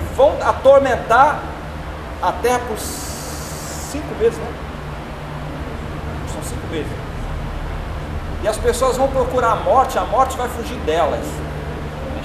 e 0.00 0.14
vão 0.14 0.32
atormentar 0.40 1.40
a 2.22 2.32
terra 2.32 2.60
por 2.68 2.78
cinco 2.78 4.14
meses, 4.18 4.38
né? 4.38 4.63
Cinco 6.44 6.66
meses. 6.70 6.92
E 8.42 8.48
as 8.48 8.56
pessoas 8.58 8.96
vão 8.96 9.08
procurar 9.08 9.52
a 9.52 9.56
morte, 9.56 9.98
a 9.98 10.04
morte 10.04 10.36
vai 10.36 10.48
fugir 10.48 10.76
delas. 10.80 11.24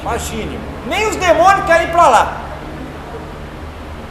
Imagine, 0.01 0.59
nem 0.87 1.07
os 1.07 1.15
demônios 1.15 1.65
querem 1.65 1.87
ir 1.87 1.91
para 1.91 2.07
lá. 2.07 2.37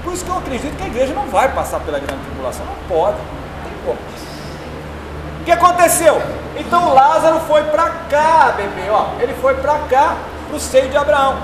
Por 0.03 0.13
isso 0.15 0.25
que 0.25 0.31
eu 0.31 0.39
acredito 0.39 0.77
que 0.77 0.83
a 0.83 0.87
igreja 0.87 1.13
não 1.13 1.27
vai 1.27 1.53
passar 1.53 1.81
pela 1.81 1.99
grande 1.99 2.23
tribulação. 2.23 2.65
Não 2.65 2.75
pode. 2.89 3.19
Não 3.19 3.63
tem 3.65 3.73
como. 3.85 3.99
O 5.41 5.45
que 5.45 5.53
aconteceu? 5.53 6.23
Então 6.57 6.95
Lázaro 6.95 7.41
foi 7.41 7.63
para 7.65 7.91
cá, 8.09 8.55
bebê. 8.57 8.89
Ó, 8.91 9.07
ele 9.21 9.35
foi 9.35 9.55
para 9.55 9.79
cá, 9.91 10.17
para 10.47 10.57
o 10.57 10.61
seio 10.61 10.89
de 10.89 10.97
Abraão. 10.97 11.37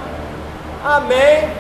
Amém. 0.83 1.51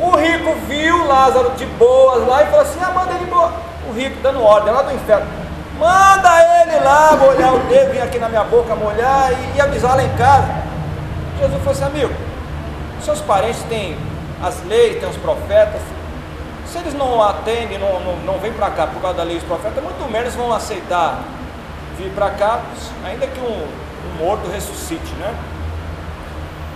O 0.00 0.10
rico 0.16 0.54
viu 0.66 1.06
Lázaro 1.06 1.50
de 1.50 1.66
boas 1.66 2.26
lá 2.26 2.42
e 2.42 2.46
falou 2.46 2.60
assim: 2.62 2.80
ah, 2.82 2.90
manda 2.90 3.14
ele 3.14 3.24
embora. 3.24 3.52
O 3.88 3.92
rico 3.92 4.20
dando 4.22 4.42
ordem 4.42 4.72
lá 4.72 4.82
do 4.82 4.92
inferno. 4.92 5.45
Manda 5.78 6.62
ele 6.62 6.80
lá 6.82 7.16
molhar 7.16 7.54
o 7.54 7.58
dedo, 7.60 7.92
vir 7.92 8.00
aqui 8.00 8.18
na 8.18 8.28
minha 8.28 8.44
boca 8.44 8.74
molhar 8.74 9.30
e, 9.32 9.56
e 9.56 9.60
avisar 9.60 9.96
lá 9.96 10.02
em 10.02 10.16
casa. 10.16 10.48
Jesus 11.38 11.58
falou 11.58 11.72
assim: 11.72 11.84
amigo, 11.84 12.14
seus 13.02 13.20
parentes 13.20 13.62
têm 13.64 13.96
as 14.42 14.62
leis, 14.64 14.98
tem 14.98 15.08
os 15.08 15.16
profetas. 15.16 15.80
Se 16.66 16.78
eles 16.78 16.94
não 16.94 17.22
atendem, 17.22 17.78
não, 17.78 18.00
não, 18.00 18.16
não 18.18 18.38
vêm 18.38 18.52
para 18.52 18.70
cá 18.70 18.86
por 18.86 19.00
causa 19.00 19.18
da 19.18 19.22
lei 19.22 19.36
dos 19.36 19.44
profetas, 19.44 19.82
muito 19.82 20.10
menos 20.10 20.34
vão 20.34 20.52
aceitar 20.52 21.20
vir 21.96 22.10
para 22.10 22.30
cá, 22.30 22.60
ainda 23.04 23.26
que 23.26 23.40
um, 23.40 23.62
um 23.62 24.18
morto 24.18 24.50
ressuscite, 24.50 25.14
né? 25.14 25.34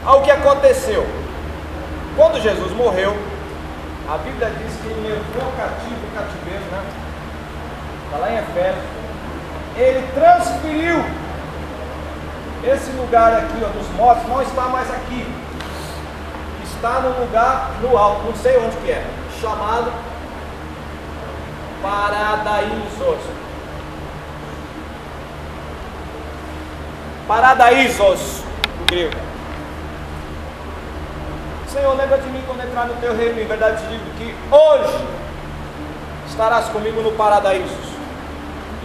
Ao 0.04 0.22
que 0.22 0.30
aconteceu? 0.30 1.06
Quando 2.16 2.40
Jesus 2.40 2.72
morreu, 2.72 3.16
a 4.08 4.18
Bíblia 4.18 4.50
diz 4.50 4.74
que 4.80 4.88
ele 4.88 5.08
levou 5.08 5.52
cativo 5.56 6.06
o 6.06 6.14
cativeiro, 6.14 6.64
né? 6.70 7.09
Está 8.10 8.18
lá 8.18 8.32
em 8.32 8.38
Efésios. 8.38 8.84
Ele 9.76 10.06
transferiu 10.14 11.04
esse 12.64 12.90
lugar 12.92 13.32
aqui, 13.32 13.62
ó, 13.64 13.68
dos 13.68 13.88
mortos, 13.96 14.28
não 14.28 14.42
está 14.42 14.62
mais 14.62 14.90
aqui 14.90 15.26
está 16.80 17.00
num 17.00 17.20
lugar 17.20 17.72
no 17.82 17.96
alto, 17.96 18.22
não 18.24 18.34
sei 18.34 18.56
onde 18.56 18.74
que 18.78 18.90
é, 18.90 19.04
chamado 19.38 19.92
Paradaísos. 21.82 23.20
Paradaísos, 27.28 28.42
do 28.78 28.84
grego. 28.86 29.14
Senhor, 31.68 31.96
lembra 31.96 32.18
de 32.18 32.28
mim 32.30 32.42
quando 32.46 32.62
entrar 32.62 32.86
no 32.86 32.94
teu 32.94 33.14
reino. 33.16 33.40
Em 33.40 33.46
verdade 33.46 33.82
te 33.82 33.88
digo 33.88 34.04
que 34.16 34.34
hoje 34.50 35.04
estarás 36.28 36.66
comigo 36.70 37.02
no 37.02 37.12
Paradaísos. 37.12 37.90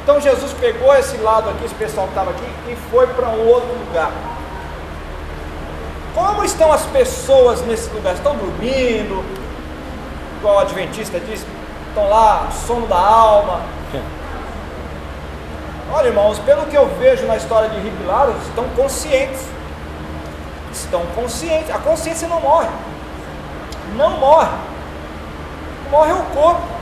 Então 0.06 0.22
Jesus 0.22 0.54
pegou 0.54 0.96
esse 0.96 1.18
lado 1.18 1.50
aqui, 1.50 1.66
esse 1.66 1.74
pessoal 1.74 2.06
que 2.06 2.12
estava 2.12 2.30
aqui, 2.30 2.46
e 2.70 2.76
foi 2.92 3.08
para 3.08 3.28
um 3.28 3.48
outro 3.48 3.74
lugar. 3.74 4.12
Como 6.14 6.44
estão 6.44 6.72
as 6.72 6.86
pessoas 6.86 7.66
nesse 7.66 7.90
lugar? 7.90 8.14
Estão 8.14 8.36
dormindo? 8.36 9.26
Igual 10.38 10.58
o 10.58 10.60
Adventista 10.60 11.20
diz, 11.20 11.44
estão 11.88 12.08
lá, 12.08 12.50
sono 12.68 12.86
da 12.86 13.00
alma. 13.00 13.62
Olha, 15.92 16.10
irmãos, 16.10 16.38
pelo 16.38 16.68
que 16.68 16.78
eu 16.78 16.88
vejo 17.00 17.26
na 17.26 17.38
história 17.38 17.70
de 17.70 17.80
Rick 17.80 17.98
estão 18.48 18.66
conscientes. 18.76 19.42
Estão 20.72 21.04
conscientes. 21.16 21.72
A 21.72 21.80
consciência 21.80 22.28
não 22.28 22.40
morre. 22.40 22.70
Não 23.96 24.12
morre. 24.20 24.56
Morre 25.90 26.12
o 26.12 26.24
corpo. 26.26 26.75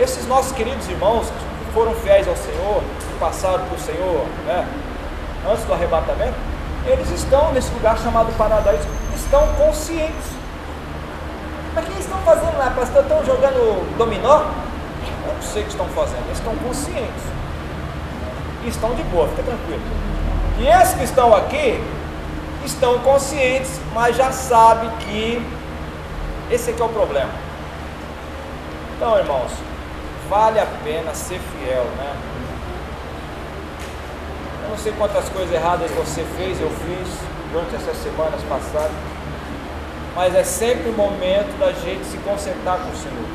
Esses 0.00 0.26
nossos 0.28 0.52
queridos 0.52 0.88
irmãos 0.88 1.26
que 1.26 1.72
foram 1.72 1.92
fiéis 1.94 2.28
ao 2.28 2.36
Senhor, 2.36 2.82
que 2.82 3.18
passaram 3.18 3.64
para 3.64 3.76
o 3.76 3.80
Senhor 3.80 4.26
né, 4.46 4.66
antes 5.50 5.64
do 5.64 5.72
arrebatamento, 5.72 6.34
eles 6.86 7.10
estão 7.10 7.52
nesse 7.52 7.72
lugar 7.72 7.98
chamado 7.98 8.32
Paraíso, 8.36 8.86
estão 9.14 9.46
conscientes. 9.54 10.38
Mas 11.74 11.84
o 11.84 11.86
que 11.86 11.92
eles 11.94 12.04
estão 12.04 12.18
fazendo 12.20 12.56
lá, 12.58 12.70
pastor? 12.70 13.02
Estão 13.02 13.24
jogando 13.24 13.98
dominó? 13.98 14.42
Eu 15.26 15.34
não 15.34 15.42
sei 15.42 15.62
o 15.62 15.64
que 15.64 15.70
estão 15.72 15.86
fazendo, 15.88 16.24
eles 16.26 16.38
estão 16.38 16.54
conscientes. 16.56 17.24
E 18.64 18.68
estão 18.68 18.94
de 18.94 19.02
boa, 19.04 19.28
fica 19.28 19.42
tranquilo. 19.42 19.82
E 20.58 20.66
esses 20.66 20.94
que 20.94 21.04
estão 21.04 21.34
aqui 21.34 21.82
estão 22.64 22.98
conscientes, 23.00 23.80
mas 23.92 24.16
já 24.16 24.32
sabem 24.32 24.90
que 25.00 25.44
esse 26.50 26.70
aqui 26.70 26.80
é 26.80 26.84
o 26.84 26.88
problema. 26.88 27.30
Então, 28.96 29.16
irmãos, 29.18 29.52
vale 30.28 30.60
a 30.60 30.66
pena 30.84 31.14
ser 31.14 31.40
fiel, 31.40 31.84
né? 31.96 32.16
Eu 34.64 34.70
não 34.70 34.78
sei 34.78 34.92
quantas 34.92 35.28
coisas 35.30 35.52
erradas 35.54 35.90
você 35.92 36.22
fez, 36.36 36.60
eu 36.60 36.70
fiz 36.70 37.08
durante 37.50 37.74
essas 37.76 37.96
semanas 38.02 38.40
passadas, 38.42 38.92
mas 40.14 40.34
é 40.34 40.44
sempre 40.44 40.90
o 40.90 40.92
momento 40.92 41.58
da 41.58 41.72
gente 41.72 42.04
se 42.04 42.18
concentrar 42.18 42.78
com 42.78 42.90
o 42.90 42.96
Senhor. 42.96 43.28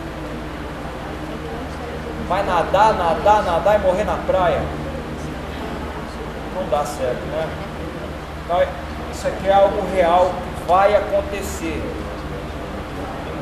Vai 2.28 2.44
nadar, 2.44 2.94
nadar, 2.94 3.44
nadar 3.44 3.80
e 3.80 3.84
morrer 3.84 4.04
na 4.04 4.18
praia. 4.18 4.62
Não 6.56 6.70
dá 6.70 6.86
certo, 6.86 7.22
né? 7.32 7.50
Então, 8.46 8.62
isso 9.12 9.28
aqui 9.28 9.48
é 9.48 9.54
algo 9.54 9.82
real 9.94 10.32
que 10.60 10.68
vai 10.68 10.96
acontecer. 10.96 11.82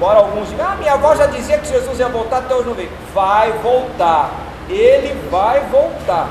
Embora 0.01 0.17
alguns 0.17 0.49
digam, 0.49 0.65
ah, 0.67 0.75
minha 0.77 0.93
avó 0.93 1.15
já 1.15 1.27
dizia 1.27 1.59
que 1.59 1.67
Jesus 1.67 1.99
ia 1.99 2.09
voltar, 2.09 2.39
até 2.39 2.55
hoje 2.55 2.67
não 2.67 2.73
veio. 2.73 2.89
Vai 3.13 3.51
voltar. 3.51 4.31
Ele 4.67 5.13
vai 5.29 5.59
voltar. 5.71 6.27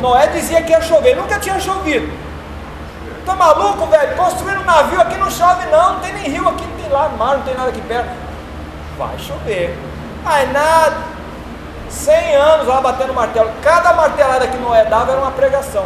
Noé 0.00 0.28
dizia 0.28 0.62
que 0.62 0.72
ia 0.72 0.80
chover, 0.80 1.14
nunca 1.16 1.38
tinha 1.38 1.60
chovido. 1.60 2.10
Tá 3.26 3.34
maluco, 3.34 3.84
velho? 3.88 4.16
Construir 4.16 4.56
um 4.56 4.64
navio 4.64 5.02
aqui 5.02 5.18
não 5.18 5.30
chove 5.30 5.66
não, 5.66 5.92
não 5.92 6.00
tem 6.00 6.14
nem 6.14 6.30
rio 6.30 6.48
aqui, 6.48 6.64
não 6.64 6.76
tem 6.78 6.90
lá 6.90 7.10
mar, 7.10 7.36
não 7.36 7.44
tem 7.44 7.54
nada 7.54 7.68
aqui 7.68 7.82
perto. 7.82 8.08
Vai 8.96 9.18
chover. 9.18 9.78
Mas 10.22 10.50
nada. 10.50 10.96
100 11.90 12.36
anos 12.36 12.66
lá 12.66 12.80
batendo 12.80 13.12
martelo. 13.12 13.50
Cada 13.62 13.92
martelada 13.92 14.46
que 14.46 14.56
Noé 14.56 14.86
dava 14.86 15.12
era 15.12 15.20
uma 15.20 15.32
pregação. 15.32 15.84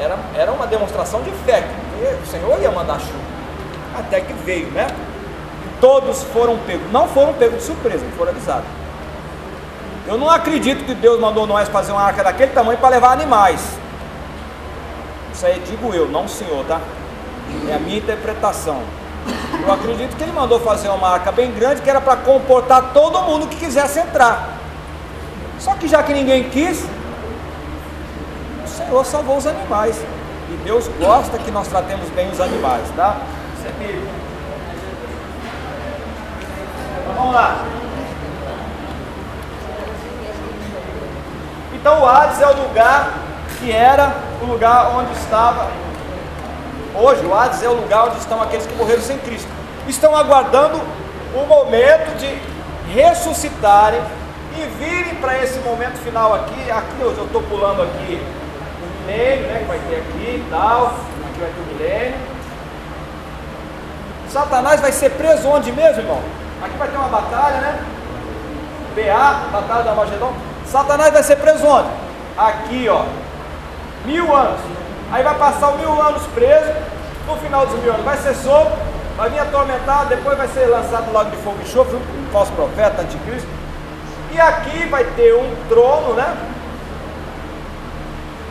Era, 0.00 0.16
era 0.34 0.50
uma 0.50 0.66
demonstração 0.66 1.20
de 1.20 1.30
fé, 1.44 1.62
o 2.22 2.26
Senhor 2.26 2.58
ia 2.58 2.70
mandar 2.70 2.98
chuva. 2.98 3.33
Até 3.98 4.20
que 4.20 4.32
veio, 4.32 4.70
né? 4.70 4.86
Todos 5.80 6.22
foram 6.24 6.58
pegos. 6.58 6.90
Não 6.90 7.06
foram 7.08 7.32
pegos 7.34 7.58
de 7.58 7.64
surpresa, 7.64 8.04
foram 8.16 8.32
avisados. 8.32 8.66
Eu 10.06 10.18
não 10.18 10.28
acredito 10.28 10.84
que 10.84 10.94
Deus 10.94 11.18
mandou 11.18 11.46
nós 11.46 11.68
fazer 11.68 11.92
uma 11.92 12.02
arca 12.02 12.22
daquele 12.22 12.52
tamanho 12.52 12.78
para 12.78 12.90
levar 12.90 13.12
animais. 13.12 13.60
Isso 15.32 15.46
aí 15.46 15.62
digo 15.66 15.94
eu, 15.94 16.08
não 16.08 16.26
o 16.26 16.28
Senhor, 16.28 16.64
tá? 16.66 16.80
É 17.68 17.74
a 17.74 17.78
minha 17.78 17.98
interpretação. 17.98 18.82
Eu 19.66 19.72
acredito 19.72 20.14
que 20.16 20.22
ele 20.22 20.32
mandou 20.32 20.60
fazer 20.60 20.88
uma 20.88 21.08
arca 21.08 21.32
bem 21.32 21.50
grande 21.52 21.80
que 21.80 21.88
era 21.88 22.00
para 22.00 22.16
comportar 22.16 22.92
todo 22.92 23.22
mundo 23.22 23.48
que 23.48 23.56
quisesse 23.56 23.98
entrar. 23.98 24.58
Só 25.58 25.74
que 25.74 25.88
já 25.88 26.02
que 26.02 26.12
ninguém 26.12 26.50
quis, 26.50 26.84
o 28.64 28.68
Senhor 28.68 29.04
salvou 29.06 29.38
os 29.38 29.46
animais. 29.46 29.96
E 30.50 30.56
Deus 30.64 30.88
gosta 31.00 31.38
que 31.38 31.50
nós 31.50 31.66
tratemos 31.68 32.08
bem 32.10 32.30
os 32.30 32.40
animais, 32.40 32.86
tá? 32.94 33.16
Bíblico. 33.78 34.14
Então, 37.00 37.14
vamos 37.16 37.34
lá. 37.34 37.64
Então 41.84 42.00
o 42.00 42.06
Hades 42.08 42.40
é 42.40 42.46
o 42.46 42.62
lugar 42.62 43.12
que 43.58 43.70
era 43.70 44.14
o 44.40 44.46
lugar 44.46 44.96
onde 44.96 45.12
estava. 45.18 45.70
Hoje 46.94 47.26
o 47.26 47.34
Hades 47.34 47.62
é 47.62 47.68
o 47.68 47.74
lugar 47.74 48.06
onde 48.06 48.16
estão 48.20 48.40
aqueles 48.40 48.66
que 48.66 48.74
morreram 48.74 49.02
sem 49.02 49.18
Cristo. 49.18 49.48
Estão 49.86 50.16
aguardando 50.16 50.80
o 51.34 51.46
momento 51.46 52.16
de 52.16 52.40
ressuscitarem 52.90 54.00
e 54.56 54.62
virem 54.82 55.16
para 55.16 55.38
esse 55.42 55.58
momento 55.58 55.98
final 55.98 56.32
aqui. 56.32 56.70
Aqui 56.70 57.00
eu 57.00 57.12
estou 57.22 57.42
pulando 57.42 57.82
aqui 57.82 58.18
o 58.80 59.02
milênio, 59.02 59.46
né? 59.48 59.58
Que 59.58 59.64
vai 59.66 59.78
ter 59.80 59.96
aqui 59.96 60.42
e 60.42 60.46
tal. 60.50 60.86
Aqui 60.86 61.40
vai 61.40 61.50
ter 61.50 61.60
o 61.60 61.74
milênio. 61.74 62.33
Satanás 64.34 64.80
vai 64.80 64.90
ser 64.90 65.10
preso 65.10 65.48
onde 65.48 65.70
mesmo, 65.70 66.02
irmão? 66.02 66.20
Aqui 66.60 66.76
vai 66.76 66.88
ter 66.88 66.96
uma 66.96 67.06
batalha, 67.06 67.60
né? 67.60 67.78
BA, 68.96 69.50
Batalha 69.52 69.84
da 69.84 69.94
Magedon. 69.94 70.32
Satanás 70.66 71.12
vai 71.12 71.22
ser 71.22 71.36
preso 71.36 71.64
onde? 71.64 71.88
Aqui, 72.36 72.88
ó. 72.88 73.04
Mil 74.04 74.34
anos. 74.34 74.58
Aí 75.12 75.22
vai 75.22 75.36
passar 75.36 75.70
mil 75.76 76.02
anos 76.02 76.20
preso. 76.34 76.72
No 77.28 77.36
final 77.36 77.64
dos 77.64 77.80
mil 77.80 77.92
anos 77.92 78.04
vai 78.04 78.16
ser 78.16 78.34
solto, 78.34 78.72
vai 79.16 79.30
vir 79.30 79.38
atormentado, 79.38 80.08
depois 80.08 80.36
vai 80.36 80.48
ser 80.48 80.66
lançado 80.66 81.06
no 81.06 81.12
lago 81.12 81.30
de 81.30 81.36
fogo 81.36 81.56
e 81.60 81.62
enxofre, 81.62 81.94
um 81.94 82.32
falso 82.32 82.50
profeta, 82.54 83.02
anticristo. 83.02 83.48
E 84.32 84.40
aqui 84.40 84.84
vai 84.88 85.04
ter 85.04 85.32
um 85.32 85.54
trono, 85.68 86.14
né? 86.14 86.36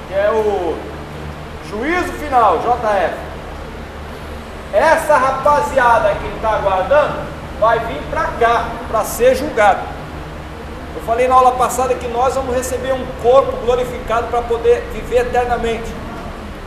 Que 0.07 0.13
é 0.13 0.31
o 0.31 0.77
juízo 1.69 2.13
final, 2.13 2.59
JF. 2.59 3.32
Essa 4.73 5.15
rapaziada 5.17 6.15
que 6.15 6.27
está 6.36 6.55
aguardando 6.55 7.19
vai 7.59 7.77
vir 7.79 8.01
para 8.09 8.23
cá 8.39 8.65
para 8.89 9.03
ser 9.03 9.36
julgado. 9.36 9.81
Eu 10.95 11.01
falei 11.03 11.27
na 11.27 11.36
aula 11.36 11.51
passada 11.51 11.93
que 11.93 12.07
nós 12.07 12.33
vamos 12.33 12.55
receber 12.55 12.91
um 12.91 13.05
corpo 13.21 13.55
glorificado 13.63 14.27
para 14.27 14.41
poder 14.41 14.81
viver 14.91 15.27
eternamente. 15.27 15.93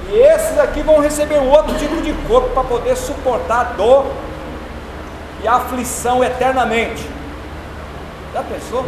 E 0.09 0.19
esses 0.19 0.57
aqui 0.57 0.83
vão 0.83 1.01
receber 1.01 1.41
um 1.41 1.51
outro 1.51 1.77
tipo 1.77 2.01
de 2.01 2.13
corpo 2.29 2.51
para 2.51 2.63
poder 2.63 2.97
suportar 2.97 3.61
a 3.61 3.65
dor 3.65 4.07
e 5.43 5.49
a 5.49 5.55
aflição 5.55 6.23
eternamente. 6.23 7.11
Já 8.33 8.43
pensou? 8.45 8.85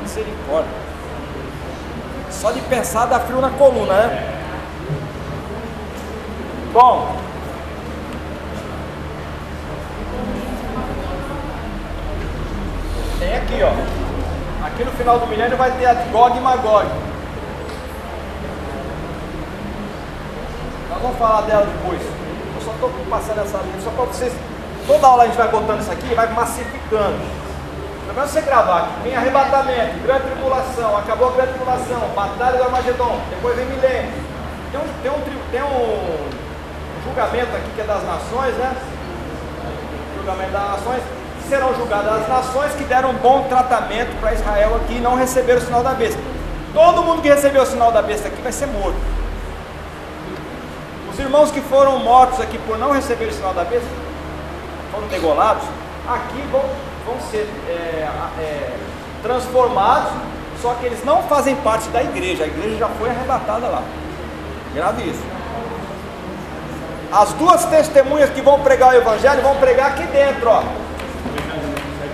Misericórdia. 0.00 0.72
Só 2.30 2.50
de 2.50 2.60
pensar 2.62 3.06
dá 3.06 3.20
frio 3.20 3.42
na 3.42 3.50
coluna, 3.50 3.92
né? 3.92 4.38
Bom, 6.72 7.14
tem 13.22 13.36
aqui, 13.36 13.62
ó. 13.62 14.66
Aqui 14.66 14.84
no 14.84 14.90
final 14.92 15.18
do 15.18 15.26
milênio 15.26 15.56
vai 15.56 15.70
ter 15.72 15.86
a 15.86 15.94
Gog 15.94 16.36
e 16.36 16.40
Magog. 16.40 16.86
Nós 20.90 21.02
vamos 21.02 21.18
falar 21.18 21.42
dela 21.42 21.66
depois. 21.66 22.00
Eu 22.00 22.60
só 22.64 22.72
estou 22.72 22.90
passando 23.08 23.40
essa 23.40 23.58
linha 23.58 23.80
só 23.82 23.90
para 23.90 24.04
vocês. 24.06 24.32
Toda 24.86 25.06
aula 25.06 25.22
a 25.22 25.26
gente 25.26 25.36
vai 25.36 25.48
botando 25.48 25.80
isso 25.80 25.92
aqui 25.92 26.08
e 26.10 26.14
vai 26.14 26.32
massificando. 26.32 27.18
Pelo 28.06 28.14
menos 28.14 28.30
você 28.30 28.40
gravar 28.40 28.78
aqui. 28.78 28.92
Vem 29.04 29.16
arrebatamento, 29.16 30.02
grande 30.02 30.22
tribulação, 30.22 30.96
acabou 30.96 31.28
a 31.28 31.32
grande 31.32 31.52
tribulação, 31.52 32.00
batalha 32.14 32.58
do 32.58 32.64
Armagedon, 32.64 33.20
depois 33.30 33.56
vem 33.56 33.66
milênio. 33.66 34.12
Tem 34.72 34.80
um, 34.80 35.02
tem 35.02 35.10
um, 35.12 35.50
tem 35.50 35.62
um 35.62 36.30
julgamento 37.04 37.56
aqui 37.56 37.70
que 37.74 37.80
é 37.80 37.84
das 37.84 38.02
nações, 38.04 38.54
né? 38.56 38.74
Julgamento 40.16 40.50
das 40.50 40.70
nações 40.70 41.02
serão 41.48 41.74
julgadas 41.74 42.22
as 42.22 42.28
nações 42.28 42.72
que 42.74 42.84
deram 42.84 43.14
bom 43.14 43.44
tratamento 43.48 44.18
para 44.20 44.34
Israel 44.34 44.76
aqui 44.76 44.94
e 44.94 45.00
não 45.00 45.14
receberam 45.14 45.60
o 45.60 45.64
sinal 45.64 45.82
da 45.82 45.94
besta. 45.94 46.20
Todo 46.74 47.02
mundo 47.02 47.22
que 47.22 47.28
recebeu 47.28 47.62
o 47.62 47.66
sinal 47.66 47.92
da 47.92 48.02
besta 48.02 48.28
aqui 48.28 48.40
vai 48.42 48.52
ser 48.52 48.66
morto. 48.66 48.96
Os 51.10 51.18
irmãos 51.18 51.50
que 51.50 51.60
foram 51.60 51.98
mortos 51.98 52.40
aqui 52.40 52.58
por 52.58 52.78
não 52.78 52.92
receber 52.92 53.26
o 53.26 53.32
sinal 53.32 53.52
da 53.52 53.64
besta, 53.64 53.86
foram 54.90 55.06
degolados, 55.08 55.62
aqui 56.08 56.42
vão, 56.50 56.64
vão 57.06 57.20
ser 57.30 57.48
é, 57.68 58.08
é, 58.38 58.76
transformados, 59.22 60.10
só 60.60 60.74
que 60.74 60.86
eles 60.86 61.04
não 61.04 61.22
fazem 61.24 61.54
parte 61.56 61.88
da 61.90 62.02
igreja, 62.02 62.44
a 62.44 62.46
igreja 62.46 62.76
já 62.78 62.88
foi 62.88 63.10
arrebatada 63.10 63.66
lá. 63.66 63.82
Grave 64.74 65.10
isso. 65.10 65.22
As 67.12 67.32
duas 67.34 67.64
testemunhas 67.66 68.30
que 68.30 68.40
vão 68.40 68.60
pregar 68.60 68.94
o 68.94 68.96
evangelho 68.96 69.42
vão 69.42 69.56
pregar 69.56 69.88
aqui 69.88 70.06
dentro, 70.06 70.48
ó 70.48 70.62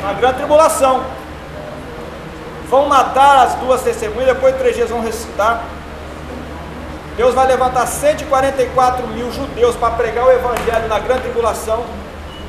na 0.08 0.14
grande 0.14 0.36
tribulação. 0.36 1.04
Vão 2.70 2.88
matar 2.88 3.46
as 3.46 3.54
duas 3.56 3.82
testemunhas, 3.82 4.26
depois 4.26 4.54
de 4.54 4.58
três 4.58 4.74
dias 4.74 4.88
vão 4.88 5.02
ressuscitar. 5.02 5.62
Deus 7.16 7.34
vai 7.34 7.46
levantar 7.46 7.86
144 7.86 9.06
mil 9.08 9.30
judeus 9.32 9.76
para 9.76 9.90
pregar 9.94 10.24
o 10.26 10.32
evangelho 10.32 10.88
na 10.88 10.98
grande 10.98 11.22
tribulação. 11.22 11.84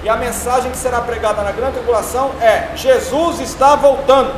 E 0.04 0.08
a 0.08 0.16
mensagem 0.16 0.72
que 0.72 0.78
será 0.78 1.02
pregada 1.02 1.42
na 1.42 1.52
grande 1.52 1.74
tribulação 1.74 2.32
é: 2.40 2.70
Jesus 2.76 3.42
está 3.42 3.76
voltando. 3.76 4.34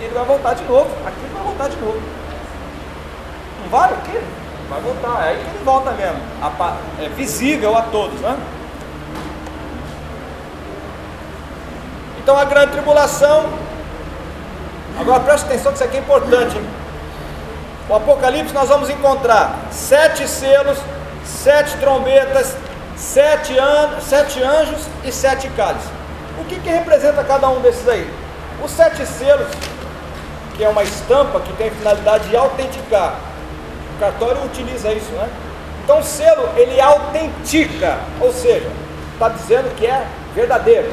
Ele 0.00 0.12
vai 0.12 0.24
voltar 0.24 0.54
de 0.54 0.64
novo. 0.64 0.90
Aqui 1.06 1.26
vai 1.32 1.42
voltar 1.44 1.68
de 1.68 1.76
novo. 1.76 2.02
Não 3.62 3.70
vai 3.70 3.92
aqui? 3.92 4.20
Vai 4.68 4.80
voltar. 4.80 5.26
É 5.26 5.28
aí 5.28 5.36
que 5.36 5.50
ele 5.50 5.64
volta 5.64 5.92
mesmo. 5.92 6.18
É 7.00 7.08
visível 7.10 7.76
a 7.76 7.82
todos, 7.82 8.20
né? 8.20 8.36
Então 12.24 12.38
a 12.38 12.44
grande 12.46 12.72
tribulação. 12.72 13.44
Agora 14.98 15.20
preste 15.20 15.44
atenção 15.44 15.72
que 15.72 15.76
isso 15.76 15.84
aqui 15.84 15.98
é 15.98 16.00
importante. 16.00 16.56
Hein? 16.56 16.64
O 17.86 17.94
Apocalipse 17.94 18.54
nós 18.54 18.70
vamos 18.70 18.88
encontrar 18.88 19.66
sete 19.70 20.26
selos, 20.26 20.78
sete 21.22 21.76
trombetas, 21.76 22.56
sete, 22.96 23.58
an 23.58 24.00
sete 24.00 24.42
anjos 24.42 24.86
e 25.04 25.12
sete 25.12 25.50
cálices. 25.50 25.90
O 26.40 26.44
que, 26.46 26.58
que 26.60 26.70
representa 26.70 27.22
cada 27.22 27.46
um 27.50 27.60
desses 27.60 27.86
aí? 27.86 28.10
Os 28.64 28.70
sete 28.70 29.04
selos, 29.04 29.48
que 30.56 30.64
é 30.64 30.68
uma 30.70 30.82
estampa 30.82 31.40
que 31.40 31.52
tem 31.52 31.68
a 31.68 31.72
finalidade 31.72 32.26
de 32.30 32.36
autenticar. 32.38 33.16
O 33.96 34.00
cartório 34.00 34.42
utiliza 34.44 34.90
isso, 34.94 35.12
né? 35.12 35.28
Então 35.84 35.98
o 35.98 36.02
selo 36.02 36.48
ele 36.56 36.80
autentica, 36.80 37.98
ou 38.18 38.32
seja, 38.32 38.70
está 39.12 39.28
dizendo 39.28 39.76
que 39.76 39.86
é 39.86 40.06
verdadeiro. 40.34 40.90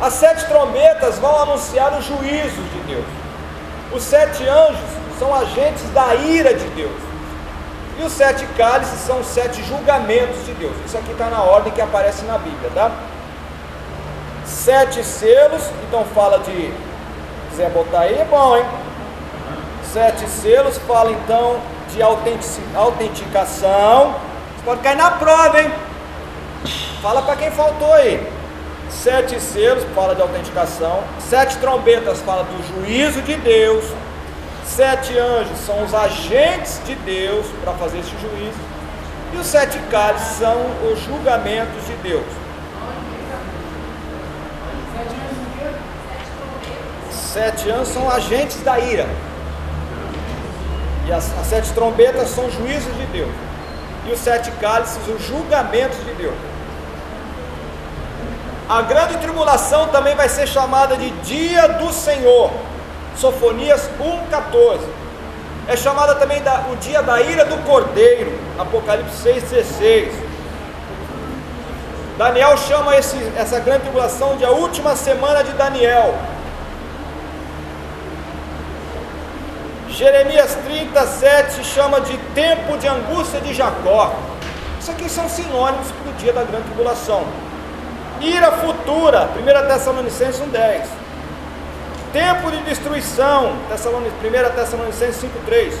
As 0.00 0.14
sete 0.14 0.46
trombetas 0.46 1.18
vão 1.18 1.42
anunciar 1.42 1.92
os 1.98 2.04
juízos 2.04 2.70
de 2.72 2.78
Deus. 2.86 3.04
Os 3.92 4.02
sete 4.02 4.46
anjos 4.46 4.90
são 5.18 5.34
agentes 5.34 5.82
da 5.94 6.14
ira 6.14 6.52
de 6.52 6.66
Deus. 6.68 7.00
E 7.98 8.02
os 8.02 8.12
sete 8.12 8.44
cálices 8.58 9.00
são 9.00 9.20
os 9.20 9.26
sete 9.26 9.62
julgamentos 9.62 10.44
de 10.44 10.52
Deus. 10.52 10.74
Isso 10.84 10.98
aqui 10.98 11.12
está 11.12 11.30
na 11.30 11.42
ordem 11.42 11.72
que 11.72 11.80
aparece 11.80 12.26
na 12.26 12.36
Bíblia, 12.36 12.70
tá? 12.74 12.90
Sete 14.44 15.02
selos, 15.02 15.62
então 15.88 16.04
fala 16.14 16.40
de. 16.40 16.52
Se 16.52 16.74
quiser 17.50 17.70
botar 17.70 18.00
aí, 18.00 18.18
é 18.18 18.24
bom, 18.24 18.54
hein? 18.54 18.66
Sete 19.92 20.28
selos, 20.28 20.76
fala 20.86 21.10
então 21.10 21.58
de 21.90 22.02
autenticação. 22.02 24.14
Você 24.56 24.62
pode 24.62 24.82
cair 24.82 24.96
na 24.96 25.12
prova, 25.12 25.62
hein? 25.62 25.72
Fala 27.00 27.22
para 27.22 27.36
quem 27.36 27.50
faltou 27.50 27.94
aí. 27.94 28.30
Sete 28.90 29.40
selos 29.40 29.84
fala 29.94 30.14
de 30.14 30.22
autenticação. 30.22 31.02
Sete 31.18 31.56
trombetas 31.58 32.20
fala 32.20 32.44
do 32.44 32.84
juízo 32.84 33.20
de 33.22 33.36
Deus. 33.36 33.84
Sete 34.64 35.16
anjos 35.18 35.58
são 35.58 35.84
os 35.84 35.94
agentes 35.94 36.80
de 36.84 36.94
Deus 36.96 37.46
para 37.62 37.72
fazer 37.74 37.98
esse 37.98 38.10
juízo. 38.20 38.58
E 39.32 39.36
os 39.38 39.46
sete 39.46 39.78
cálices 39.90 40.38
são 40.38 40.56
os 40.90 41.00
julgamentos 41.00 41.84
de 41.86 41.94
Deus. 41.96 42.26
Sete 47.10 47.70
anjos 47.70 47.88
são 47.88 48.10
agentes 48.10 48.60
da 48.62 48.78
ira. 48.78 49.06
E 51.06 51.12
as, 51.12 51.38
as 51.38 51.46
sete 51.46 51.72
trombetas 51.72 52.28
são 52.30 52.50
juízos 52.50 52.94
de 52.96 53.06
Deus. 53.06 53.32
E 54.06 54.12
os 54.12 54.18
sete 54.18 54.50
cálices, 54.52 54.98
os 55.08 55.22
julgamentos 55.26 55.98
de 56.04 56.14
Deus. 56.14 56.34
A 58.68 58.82
grande 58.82 59.16
tribulação 59.18 59.88
também 59.88 60.16
vai 60.16 60.28
ser 60.28 60.46
chamada 60.48 60.96
de 60.96 61.10
dia 61.22 61.68
do 61.68 61.92
Senhor. 61.92 62.50
Sofonias 63.16 63.88
1,14. 64.00 64.80
É 65.68 65.76
chamada 65.76 66.16
também 66.16 66.42
da, 66.42 66.66
o 66.72 66.76
dia 66.76 67.00
da 67.00 67.20
ira 67.20 67.44
do 67.44 67.56
cordeiro. 67.64 68.36
Apocalipse 68.58 69.22
6,16. 69.22 70.10
Daniel 72.18 72.56
chama 72.56 72.96
esse, 72.96 73.16
essa 73.36 73.60
grande 73.60 73.82
tribulação 73.82 74.36
de 74.36 74.44
a 74.44 74.50
última 74.50 74.96
semana 74.96 75.44
de 75.44 75.52
Daniel. 75.52 76.14
Jeremias 79.90 80.56
37 80.66 81.64
chama 81.64 82.00
de 82.00 82.18
tempo 82.34 82.76
de 82.78 82.88
angústia 82.88 83.40
de 83.40 83.54
Jacó. 83.54 84.14
Isso 84.80 84.90
aqui 84.90 85.08
são 85.08 85.28
sinônimos 85.28 85.86
para 85.92 86.10
o 86.10 86.14
dia 86.14 86.32
da 86.32 86.42
grande 86.42 86.64
tribulação. 86.64 87.24
Ira 88.20 88.50
futura, 88.52 89.28
1 89.36 89.68
Tessalonicenses 89.68 90.40
1,10. 90.40 90.82
Tempo 92.12 92.50
de 92.50 92.62
destruição, 92.62 93.52
1 93.70 94.54
Tessalonicenses 94.54 95.22
5,3. 95.22 95.74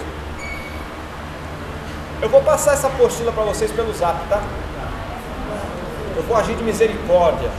Eu 2.20 2.28
vou 2.28 2.42
passar 2.42 2.74
essa 2.74 2.88
apostila 2.88 3.32
para 3.32 3.44
vocês 3.44 3.70
pelo 3.72 3.92
zap, 3.92 4.18
tá? 4.28 4.42
Eu 6.16 6.22
vou 6.22 6.36
agir 6.36 6.54
de 6.54 6.62
misericórdia. 6.62 7.50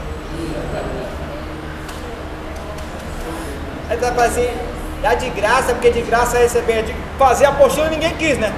Aí 3.88 3.96
vai 3.96 4.14
fazer, 4.14 4.56
dá 5.00 5.14
de 5.14 5.30
graça, 5.30 5.72
porque 5.72 5.90
de 5.90 6.02
graça 6.02 6.38
é 6.38 6.42
receber. 6.42 6.82
De 6.82 6.94
fazer 7.18 7.46
a 7.46 7.50
apostila 7.50 7.88
ninguém 7.88 8.14
quis, 8.16 8.38
né? 8.38 8.52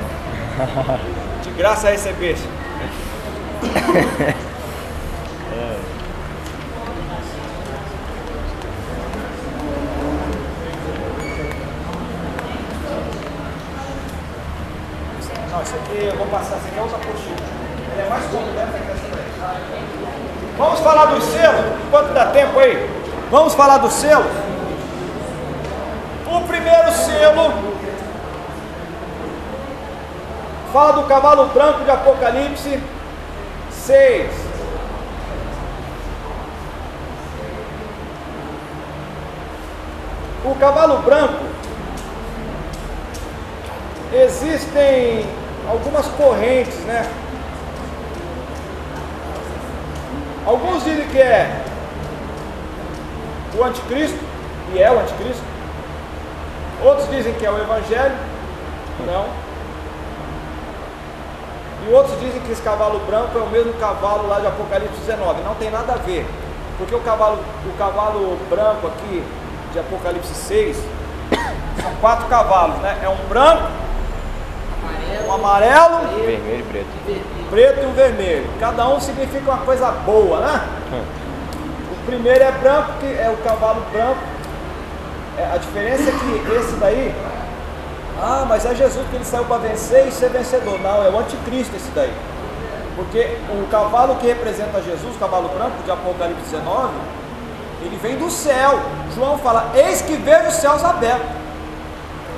De 1.42 1.50
graça 1.52 1.88
é 1.88 1.92
receber. 1.92 2.36
eu 16.06 16.16
vou 16.16 16.26
passar, 16.26 16.56
aqui 16.56 16.78
é 16.78 16.82
outra. 16.82 16.98
Ela 17.92 18.02
é 18.02 18.08
mais 18.08 18.24
completa 18.24 18.78
que 18.78 18.90
daí. 19.10 20.56
Vamos 20.56 20.80
falar 20.80 21.06
dos 21.06 21.24
selos, 21.24 21.64
enquanto 21.86 22.12
dá 22.12 22.26
tempo 22.26 22.58
aí. 22.58 22.88
Vamos 23.30 23.54
falar 23.54 23.78
dos 23.78 23.92
selos. 23.92 24.26
O 26.26 26.40
primeiro 26.46 26.92
selo 26.92 27.52
fala 30.72 30.92
do 30.92 31.04
cavalo 31.04 31.46
branco 31.46 31.84
de 31.84 31.90
Apocalipse 31.90 32.80
6. 33.72 34.30
O 40.44 40.54
cavalo 40.54 40.98
branco 41.02 41.44
existem 44.12 45.26
algumas 45.70 46.06
correntes, 46.08 46.74
né? 46.80 47.08
Alguns 50.44 50.82
dizem 50.82 51.06
que 51.08 51.18
é 51.18 51.62
o 53.56 53.64
anticristo, 53.64 54.18
e 54.74 54.82
é 54.82 54.90
o 54.90 54.98
anticristo. 54.98 55.42
Outros 56.82 57.08
dizem 57.10 57.34
que 57.34 57.46
é 57.46 57.50
o 57.50 57.58
evangelho, 57.58 58.16
não. 59.06 59.26
E 61.86 61.92
outros 61.92 62.18
dizem 62.20 62.40
que 62.40 62.52
esse 62.52 62.62
cavalo 62.62 62.98
branco 63.00 63.38
é 63.38 63.42
o 63.42 63.48
mesmo 63.48 63.72
cavalo 63.74 64.28
lá 64.28 64.40
de 64.40 64.46
Apocalipse 64.46 65.00
19. 65.06 65.42
Não 65.42 65.54
tem 65.54 65.70
nada 65.70 65.92
a 65.92 65.96
ver. 65.96 66.26
Porque 66.78 66.94
o 66.94 67.00
cavalo, 67.00 67.38
o 67.66 67.78
cavalo 67.78 68.38
branco 68.48 68.88
aqui 68.88 69.22
de 69.72 69.78
Apocalipse 69.78 70.34
6 70.34 70.76
são 71.80 71.94
quatro 72.00 72.26
cavalos, 72.26 72.76
né? 72.78 72.98
É 73.02 73.08
um 73.08 73.28
branco, 73.28 73.68
um 75.30 75.34
amarelo, 75.34 76.00
vermelho 76.24 76.60
e 76.60 76.62
preto. 76.64 76.86
Preto 77.50 77.82
e 77.82 77.86
um 77.86 77.92
vermelho. 77.92 78.50
Cada 78.58 78.88
um 78.88 79.00
significa 79.00 79.50
uma 79.50 79.64
coisa 79.64 79.90
boa, 79.90 80.40
né? 80.40 80.68
O 81.92 82.06
primeiro 82.06 82.42
é 82.42 82.52
branco, 82.52 82.92
que 83.00 83.06
é 83.06 83.30
o 83.30 83.42
cavalo 83.44 83.82
branco. 83.92 84.18
É, 85.38 85.54
a 85.54 85.56
diferença 85.56 86.02
é 86.02 86.12
que 86.12 86.56
esse 86.56 86.74
daí, 86.74 87.14
ah, 88.20 88.44
mas 88.48 88.66
é 88.66 88.74
Jesus 88.74 89.06
que 89.08 89.16
ele 89.16 89.24
saiu 89.24 89.44
para 89.44 89.58
vencer 89.58 90.08
e 90.08 90.12
ser 90.12 90.30
vencedor. 90.30 90.78
Não, 90.80 91.02
é 91.04 91.08
o 91.08 91.18
anticristo 91.18 91.74
esse 91.76 91.90
daí. 91.92 92.12
Porque 92.96 93.38
o 93.50 93.66
cavalo 93.68 94.16
que 94.16 94.26
representa 94.26 94.82
Jesus, 94.82 95.14
o 95.16 95.18
cavalo 95.18 95.48
branco 95.48 95.82
de 95.84 95.90
Apocalipse 95.90 96.50
19, 96.50 96.92
ele 97.82 97.96
vem 97.96 98.16
do 98.16 98.30
céu. 98.30 98.80
João 99.14 99.38
fala: 99.38 99.70
Eis 99.74 100.02
que 100.02 100.14
vejo 100.16 100.48
os 100.48 100.54
céus 100.54 100.84
abertos. 100.84 101.26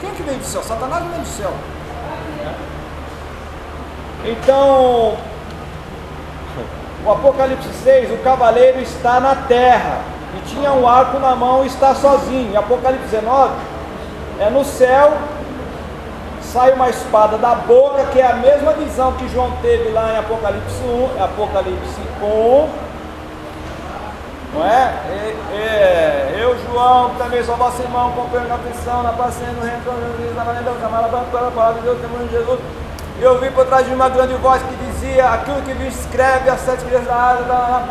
Quem 0.01 0.11
que 0.11 0.23
vem 0.23 0.37
do 0.37 0.45
céu? 0.45 0.63
Satanás 0.63 1.05
vem 1.05 1.21
do 1.21 1.27
céu. 1.27 1.53
Então, 4.25 5.17
o 7.05 7.11
Apocalipse 7.11 7.69
6, 7.83 8.13
o 8.13 8.19
cavaleiro 8.19 8.81
está 8.81 9.19
na 9.19 9.35
terra 9.35 10.01
e 10.37 10.49
tinha 10.49 10.73
um 10.73 10.87
arco 10.87 11.19
na 11.19 11.35
mão 11.35 11.65
e 11.65 11.67
está 11.67 11.95
sozinho. 11.95 12.53
E 12.53 12.57
Apocalipse 12.57 13.09
19 13.09 13.53
é 14.39 14.49
no 14.49 14.65
céu, 14.65 15.13
sai 16.41 16.73
uma 16.73 16.89
espada 16.89 17.37
da 17.37 17.55
boca, 17.55 18.05
que 18.13 18.21
é 18.21 18.27
a 18.27 18.35
mesma 18.35 18.73
visão 18.75 19.13
que 19.15 19.29
João 19.29 19.51
teve 19.61 19.91
lá 19.91 20.13
em 20.13 20.19
Apocalipse 20.19 20.83
1, 20.85 21.25
Apocalipse 21.25 22.01
1. 22.23 22.93
Não 24.55 24.67
é? 24.67 24.93
é, 25.09 25.37
é 25.55 26.39
Eu, 26.39 26.57
João, 26.59 27.11
que 27.11 27.17
também 27.17 27.43
sou 27.43 27.57
vosso 27.57 27.81
irmão, 27.83 28.13
companheiro 28.13 28.49
na 28.49 28.57
aflição, 28.57 29.03
na 29.03 29.13
paciência, 29.13 29.55
no 29.55 29.63
reino, 29.63 30.35
na 30.37 30.45
maneira 30.45 30.71
da 30.71 30.81
camada, 30.81 31.09
pela 31.09 31.51
palavra 31.51 31.81
de 31.81 31.87
Deus, 31.87 31.99
temos 32.01 32.21
de 32.29 32.37
Jesus. 32.37 32.61
Eu 33.21 33.39
vi 33.41 33.51
por 33.51 33.65
trás 33.67 33.87
de 33.87 33.95
uma 33.95 34.09
grande 34.09 34.35
voz 34.35 34.63
que 34.63 34.75
dizia: 34.87 35.29
Aquilo 35.29 35.63
que 35.63 35.73
vi 35.75 35.89
escreve 35.89 36.49
as 36.51 36.61
sete 36.61 36.85
crianças 36.85 37.07
da 37.09 37.43
blá. 37.47 37.85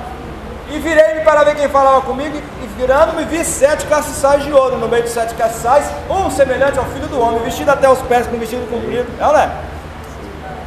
E 0.69 0.79
virei-me 0.79 1.21
para 1.21 1.43
ver 1.43 1.55
quem 1.55 1.67
falava 1.67 1.99
comigo, 2.01 2.37
e 2.37 2.67
virando-me 2.77 3.25
vi 3.25 3.43
sete 3.43 3.85
castiçais 3.87 4.43
de 4.43 4.53
ouro. 4.53 4.77
No 4.77 4.87
meio 4.87 5.03
dos 5.03 5.11
sete 5.11 5.33
castiçais, 5.35 5.85
um 6.09 6.29
semelhante 6.31 6.79
ao 6.79 6.85
filho 6.85 7.07
do 7.07 7.19
homem, 7.19 7.39
vestido 7.43 7.69
até 7.71 7.89
os 7.89 7.99
pés 8.03 8.25
com 8.27 8.37
vestido 8.37 8.69
comprido. 8.69 9.07
Não 9.19 9.37
é? 9.37 9.49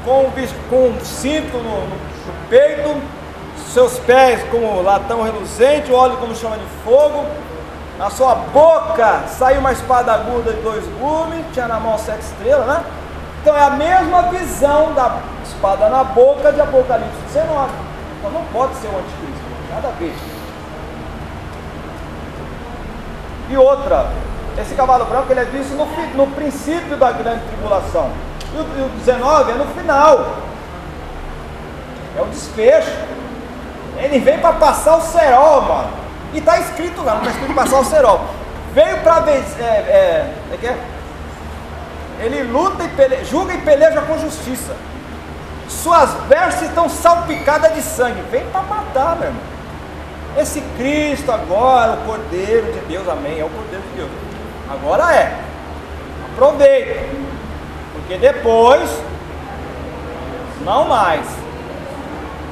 Com, 0.04 0.30
com 0.68 0.76
um 0.88 1.00
cinto 1.02 1.56
no, 1.56 1.86
no- 1.86 2.14
peito, 2.50 3.00
seus 3.72 3.98
pés 4.00 4.42
como 4.50 4.82
latão 4.82 5.22
reluzente, 5.22 5.90
óleo 5.92 6.16
como 6.18 6.34
chama 6.34 6.56
de 6.58 6.66
fogo. 6.84 7.24
Na 7.98 8.10
sua 8.10 8.34
boca 8.34 9.20
saiu 9.38 9.60
uma 9.60 9.72
espada 9.72 10.12
aguda 10.12 10.52
de 10.52 10.60
dois 10.60 10.84
gumes, 10.98 11.44
tinha 11.54 11.66
na 11.66 11.80
mão 11.80 11.96
sete 11.96 12.20
estrelas, 12.22 12.66
né? 12.66 12.84
Então 13.44 13.54
é 13.54 13.62
a 13.62 13.70
mesma 13.72 14.22
visão 14.22 14.94
da 14.94 15.18
espada 15.44 15.90
na 15.90 16.02
boca 16.02 16.50
de 16.50 16.62
Apocalipse 16.62 17.20
19. 17.26 17.72
Então 18.18 18.30
não 18.30 18.42
pode 18.46 18.74
ser 18.76 18.86
o 18.86 18.96
anticristo, 18.96 19.44
nada 19.70 19.88
a 19.88 19.90
ver. 19.90 20.14
E 23.50 23.56
outra, 23.58 24.06
esse 24.58 24.74
cavalo 24.74 25.04
branco 25.04 25.30
ele 25.30 25.40
é 25.40 25.44
visto 25.44 25.74
no, 25.74 25.84
no 26.14 26.26
princípio 26.28 26.96
da 26.96 27.12
grande 27.12 27.44
tribulação. 27.48 28.10
E 28.54 28.56
o, 28.56 28.86
o 28.86 28.88
19 29.00 29.50
é 29.50 29.54
no 29.56 29.66
final. 29.74 30.36
É 32.16 32.22
o 32.22 32.26
desfecho. 32.28 32.96
Ele 33.98 34.20
vem 34.20 34.38
para 34.38 34.54
passar 34.54 34.96
o 34.96 35.02
cerol, 35.02 35.60
mano. 35.60 35.90
E 36.32 36.38
está 36.38 36.58
escrito 36.60 37.02
lá, 37.02 37.16
não 37.16 37.20
está 37.20 37.32
escrito 37.32 37.54
passar 37.54 37.80
o 37.80 37.84
cerol. 37.84 38.24
Veio 38.72 39.02
para. 39.02 39.30
É, 39.30 39.34
é, 39.34 40.34
é 40.50 40.66
é? 40.66 40.93
Ele 42.20 42.42
luta 42.44 42.84
e 42.84 42.88
peleja, 42.88 43.24
julga 43.24 43.54
e 43.54 43.58
peleja 43.58 44.00
com 44.02 44.18
justiça. 44.18 44.74
Suas 45.68 46.12
vestes 46.28 46.68
estão 46.68 46.88
salpicadas 46.88 47.74
de 47.74 47.82
sangue. 47.82 48.22
Vem 48.30 48.44
para 48.50 48.62
matar, 48.62 49.16
meu 49.16 49.28
irmão. 49.28 49.42
Esse 50.36 50.60
Cristo 50.76 51.30
agora, 51.30 51.92
o 51.92 51.96
Cordeiro 52.06 52.72
de 52.72 52.80
Deus, 52.80 53.08
amém. 53.08 53.40
É 53.40 53.44
o 53.44 53.48
Cordeiro 53.48 53.82
de 53.90 53.96
Deus. 53.96 54.10
Agora 54.70 55.14
é. 55.14 55.38
Aproveita. 56.32 57.00
Porque 57.94 58.18
depois, 58.18 58.90
não 60.64 60.88
mais. 60.88 61.26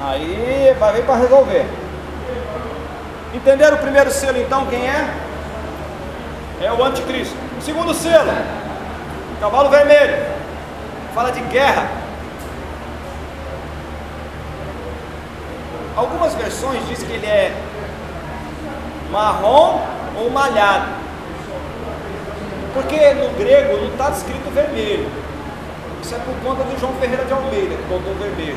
Aí 0.05 0.75
vai 0.79 0.95
vir 0.95 1.05
para 1.05 1.17
resolver. 1.17 1.67
Entenderam 3.35 3.77
o 3.77 3.81
primeiro 3.81 4.11
selo 4.11 4.39
então 4.39 4.67
quem 4.67 4.87
é? 4.87 5.09
É 6.61 6.73
o 6.73 6.85
anticristo. 6.85 7.35
O 7.59 7.63
segundo 7.63 7.95
selo, 7.95 8.31
cavalo 9.43 9.69
vermelho. 9.71 10.25
Fala 11.13 11.33
de 11.33 11.41
guerra. 11.41 11.91
Algumas 15.97 16.33
versões 16.35 16.87
dizem 16.87 17.09
que 17.09 17.15
ele 17.15 17.27
é 17.27 17.53
marrom 19.11 19.81
ou 20.17 20.31
malhado. 20.31 20.87
Porque 22.73 23.13
no 23.15 23.31
grego 23.37 23.79
não 23.79 23.89
está 23.89 24.11
escrito 24.11 24.49
vermelho. 24.55 25.11
Isso 26.01 26.15
é 26.15 26.19
por 26.19 26.35
conta 26.37 26.63
do 26.63 26.79
João 26.79 26.95
Ferreira 26.95 27.25
de 27.25 27.33
Almeida, 27.33 27.75
que 27.75 27.83
botou 27.83 28.15
vermelho. 28.15 28.57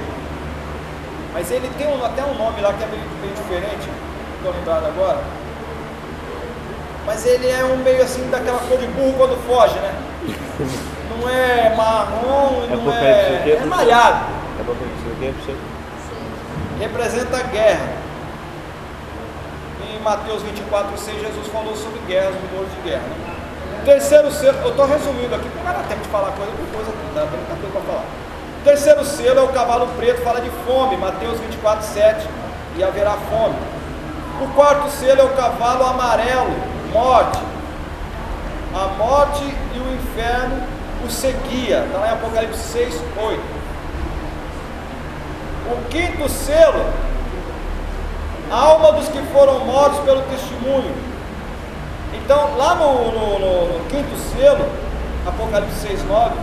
Mas 1.34 1.50
ele 1.52 1.70
tem 1.80 1.88
um- 1.88 2.06
até 2.06 2.24
um 2.24 2.36
nome 2.36 2.62
lá 2.62 2.72
que 2.74 2.84
é 2.84 2.88
meio 2.88 3.34
diferente, 3.36 3.90
não 3.90 4.38
estou 4.38 4.54
lembrado 4.54 4.86
agora. 4.86 5.20
Mas 7.06 7.26
ele 7.26 7.50
é 7.50 7.64
um 7.66 7.78
meio 7.78 8.04
assim 8.04 8.30
daquela 8.30 8.60
cor 8.60 8.78
de 8.78 8.88
burro 8.88 9.14
quando 9.18 9.48
foge, 9.48 9.78
né? 9.80 9.94
Não 11.10 11.30
é 11.30 11.76
marrom, 11.76 12.64
É 12.64 12.76
não 12.76 12.92
é. 12.92 13.50
é 13.50 13.60
É 13.62 13.66
malhado. 13.66 14.26
É? 15.22 15.56
Representa 16.80 17.38
a 17.38 17.44
guerra. 17.44 17.88
Em 19.82 20.00
Mateus 20.02 20.42
24, 20.44 20.98
6, 20.98 21.22
Jesus 21.22 21.48
falou 21.48 21.76
sobre 21.76 22.00
guerras, 22.08 22.36
rumores 22.36 22.72
de 22.76 22.90
guerra. 22.90 23.04
Né? 23.04 23.36
Terceiro 23.86 24.32
selo, 24.32 24.58
eu 24.64 24.72
estou 24.72 24.86
resumindo 24.88 25.36
aqui, 25.36 25.48
porque 25.48 25.64
não 25.64 25.74
dar 25.74 25.88
tempo 25.88 26.02
de 26.02 26.10
falar 26.10 26.32
coisa 26.32 26.52
por 26.52 26.66
coisa, 26.76 26.90
aqui, 26.90 27.14
tá? 27.14 27.22
tem 27.22 27.40
muita 27.40 27.56
coisa 27.56 27.72
para 27.72 27.82
falar. 27.82 28.06
Terceiro 28.64 29.06
selo 29.06 29.40
é 29.40 29.44
o 29.44 29.48
cavalo 29.50 29.88
preto, 29.96 30.22
fala 30.24 30.42
de 30.42 30.50
fome, 30.66 30.98
Mateus 30.98 31.40
24, 31.40 31.86
7, 31.86 32.28
e 32.78 32.84
haverá 32.84 33.12
fome. 33.30 33.56
O 34.42 34.48
quarto 34.56 34.90
selo 34.90 35.22
é 35.22 35.24
o 35.24 35.30
cavalo 35.30 35.86
amarelo, 35.86 36.52
morte. 36.92 37.40
A 38.76 38.88
morte 38.98 39.44
e 39.44 39.80
o 39.80 39.94
inferno 39.96 40.62
o 41.06 41.10
seguia, 41.10 41.86
está 41.86 41.98
lá 42.00 42.08
em 42.10 42.12
Apocalipse 42.14 42.60
6, 42.60 43.02
8. 43.18 43.42
O 45.72 45.90
quinto 45.90 46.28
selo, 46.30 46.86
alma 48.52 48.92
dos 48.94 49.08
que 49.08 49.22
foram 49.34 49.60
mortos 49.66 50.00
pelo 50.00 50.22
testemunho. 50.24 50.94
Então, 52.14 52.58
lá 52.58 52.76
no, 52.76 53.12
no- 53.12 53.40
no- 53.40 53.78
no 53.80 53.86
quinto 53.86 54.16
selo, 54.36 54.66
Apocalipse 55.28 55.80
6, 55.88 56.04
9, 56.06 56.36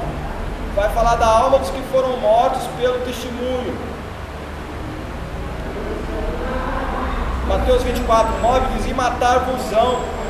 vai 0.74 0.88
falar 0.90 1.16
da 1.16 1.26
alma 1.26 1.58
dos 1.58 1.70
que 1.70 1.82
foram 1.92 2.16
mortos 2.18 2.62
pelo 2.78 2.98
testemunho. 3.00 3.76
Mateus 7.48 7.82
24, 7.82 8.40
9 8.40 8.66
diz: 8.78 8.86
E 8.90 8.94
matar-vos-ão. 8.94 10.21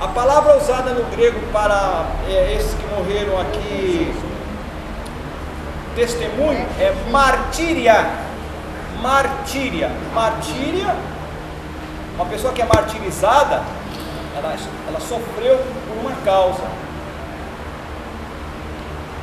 A 0.00 0.08
palavra 0.08 0.56
usada 0.56 0.94
no 0.94 1.04
grego 1.14 1.38
para 1.52 2.06
é, 2.26 2.54
esses 2.54 2.72
que 2.72 2.86
morreram 2.86 3.38
aqui 3.38 4.10
testemunho 5.94 6.66
é 6.78 6.90
martíria. 7.10 8.08
Martíria. 9.02 9.90
Martíria, 10.14 10.96
uma 12.14 12.24
pessoa 12.24 12.50
que 12.50 12.62
é 12.62 12.64
martirizada, 12.64 13.62
ela, 14.34 14.56
ela 14.88 15.00
sofreu 15.00 15.58
por 15.58 15.98
uma 16.00 16.16
causa. 16.24 16.62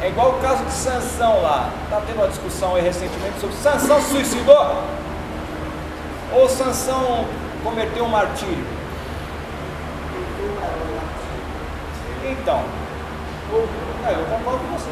É 0.04 0.10
igual 0.10 0.34
o 0.34 0.40
caso 0.40 0.64
de 0.64 0.74
Sansão 0.74 1.42
lá. 1.42 1.72
Está 1.86 2.02
tendo 2.06 2.18
uma 2.18 2.28
discussão 2.28 2.76
aí 2.76 2.84
recentemente 2.84 3.40
sobre 3.40 3.56
Sansão 3.56 4.00
se 4.00 4.12
suicidou? 4.12 4.84
Ou 6.34 6.48
Sansão 6.48 7.26
cometeu 7.64 8.06
um 8.06 8.10
martírio? 8.10 8.77
Então, 12.30 12.64
é, 14.06 14.14
eu 14.14 14.26
concordo 14.26 14.60
com 14.60 14.78
você. 14.78 14.92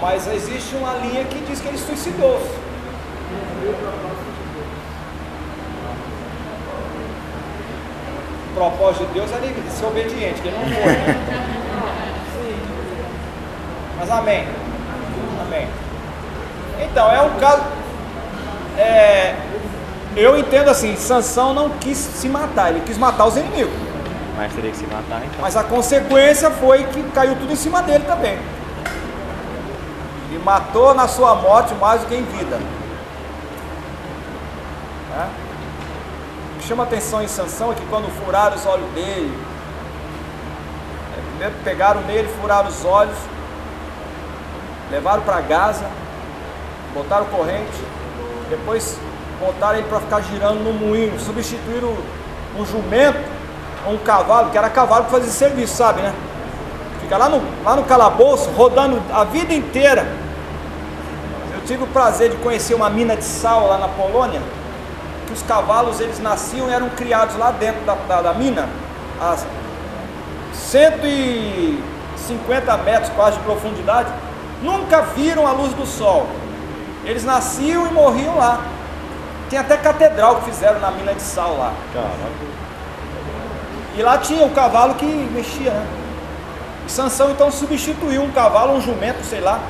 Mas 0.00 0.26
existe 0.26 0.74
uma 0.74 0.94
linha 0.94 1.24
que 1.24 1.38
diz 1.46 1.60
que 1.60 1.68
ele 1.68 1.78
suicidou-se. 1.78 2.50
O 8.50 8.54
propósito 8.54 9.06
de 9.06 9.12
Deus 9.14 9.32
era 9.32 9.46
ele 9.46 9.70
ser 9.70 9.86
obediente, 9.86 10.42
que 10.42 10.48
ele 10.48 10.56
não 10.58 10.64
foi. 10.64 10.92
Né? 10.92 11.42
Mas 13.98 14.10
amém. 14.10 14.48
Amém. 15.46 15.68
Então, 16.80 17.10
é 17.10 17.22
um 17.22 17.38
caso. 17.38 17.62
é, 18.76 19.36
eu 20.16 20.36
entendo 20.36 20.68
assim, 20.68 20.94
Sansão 20.96 21.54
não 21.54 21.70
quis 21.70 21.96
se 21.96 22.28
matar, 22.28 22.70
ele 22.70 22.80
quis 22.80 22.98
matar 22.98 23.26
os 23.26 23.36
inimigos. 23.36 23.72
Mas 24.36 24.52
teria 24.52 24.70
que 24.70 24.76
se 24.76 24.86
matar 24.86 25.22
então. 25.24 25.40
Mas 25.40 25.56
a 25.56 25.64
consequência 25.64 26.50
foi 26.50 26.84
que 26.84 27.02
caiu 27.10 27.36
tudo 27.36 27.52
em 27.52 27.56
cima 27.56 27.82
dele 27.82 28.04
também. 28.04 28.38
Ele 30.30 30.42
matou 30.44 30.94
na 30.94 31.06
sua 31.06 31.34
morte 31.34 31.74
mais 31.74 32.00
do 32.00 32.06
que 32.08 32.14
em 32.14 32.24
vida. 32.24 32.56
Né? 35.10 35.30
O 36.54 36.58
que 36.60 36.66
chama 36.66 36.84
atenção 36.84 37.22
em 37.22 37.28
Sansão 37.28 37.72
é 37.72 37.74
que 37.74 37.86
quando 37.86 38.08
furaram 38.24 38.56
os 38.56 38.66
olhos 38.66 38.90
dele, 38.92 39.38
é, 41.16 41.20
primeiro 41.30 41.54
pegaram 41.64 42.00
nele, 42.02 42.28
furaram 42.40 42.68
os 42.68 42.84
olhos, 42.84 43.16
levaram 44.90 45.22
para 45.22 45.40
Gaza, 45.40 45.86
botaram 46.94 47.26
corrente, 47.26 47.84
depois 48.48 48.98
botaram 49.42 49.78
ele 49.78 49.88
para 49.88 50.00
ficar 50.00 50.20
girando 50.20 50.62
no 50.62 50.72
moinho, 50.72 51.18
substituíram 51.18 51.96
um 52.56 52.64
jumento, 52.64 53.18
um 53.88 53.98
cavalo, 53.98 54.50
que 54.50 54.58
era 54.58 54.70
cavalo 54.70 55.04
para 55.04 55.18
fazer 55.18 55.30
serviço, 55.30 55.74
sabe, 55.74 56.00
né? 56.00 56.14
Fica 57.00 57.16
lá 57.16 57.28
no, 57.28 57.42
lá 57.64 57.74
no 57.74 57.82
calabouço, 57.82 58.48
rodando 58.50 59.02
a 59.12 59.24
vida 59.24 59.52
inteira. 59.52 60.06
Eu 61.54 61.62
tive 61.66 61.82
o 61.82 61.88
prazer 61.88 62.30
de 62.30 62.36
conhecer 62.36 62.74
uma 62.74 62.88
mina 62.88 63.16
de 63.16 63.24
sal 63.24 63.66
lá 63.66 63.78
na 63.78 63.88
Polônia, 63.88 64.40
que 65.26 65.32
os 65.32 65.42
cavalos 65.42 65.98
eles 66.00 66.20
nasciam 66.20 66.70
e 66.70 66.72
eram 66.72 66.88
criados 66.90 67.36
lá 67.36 67.50
dentro 67.50 67.84
da, 67.84 67.94
da, 67.94 68.22
da 68.22 68.34
mina, 68.34 68.68
a 69.20 69.36
150 70.54 72.76
metros 72.78 73.10
quase 73.16 73.38
de 73.38 73.42
profundidade, 73.42 74.08
nunca 74.62 75.02
viram 75.02 75.44
a 75.46 75.52
luz 75.52 75.74
do 75.74 75.84
sol. 75.84 76.28
Eles 77.04 77.24
nasciam 77.24 77.88
e 77.88 77.92
morriam 77.92 78.36
lá. 78.36 78.60
Tem 79.52 79.58
até 79.58 79.76
catedral 79.76 80.36
que 80.36 80.46
fizeram 80.46 80.80
na 80.80 80.90
mina 80.90 81.12
de 81.12 81.20
sal 81.20 81.58
lá. 81.58 81.74
Caraca. 81.92 82.16
E 83.94 84.02
lá 84.02 84.16
tinha 84.16 84.46
o 84.46 84.50
cavalo 84.50 84.94
que 84.94 85.04
mexia, 85.04 85.70
né? 85.72 85.86
E 86.86 86.90
Sansão 86.90 87.30
então 87.30 87.50
substituiu 87.50 88.22
um 88.22 88.30
cavalo, 88.30 88.72
um 88.72 88.80
jumento, 88.80 89.22
sei 89.22 89.40
lá. 89.40 89.60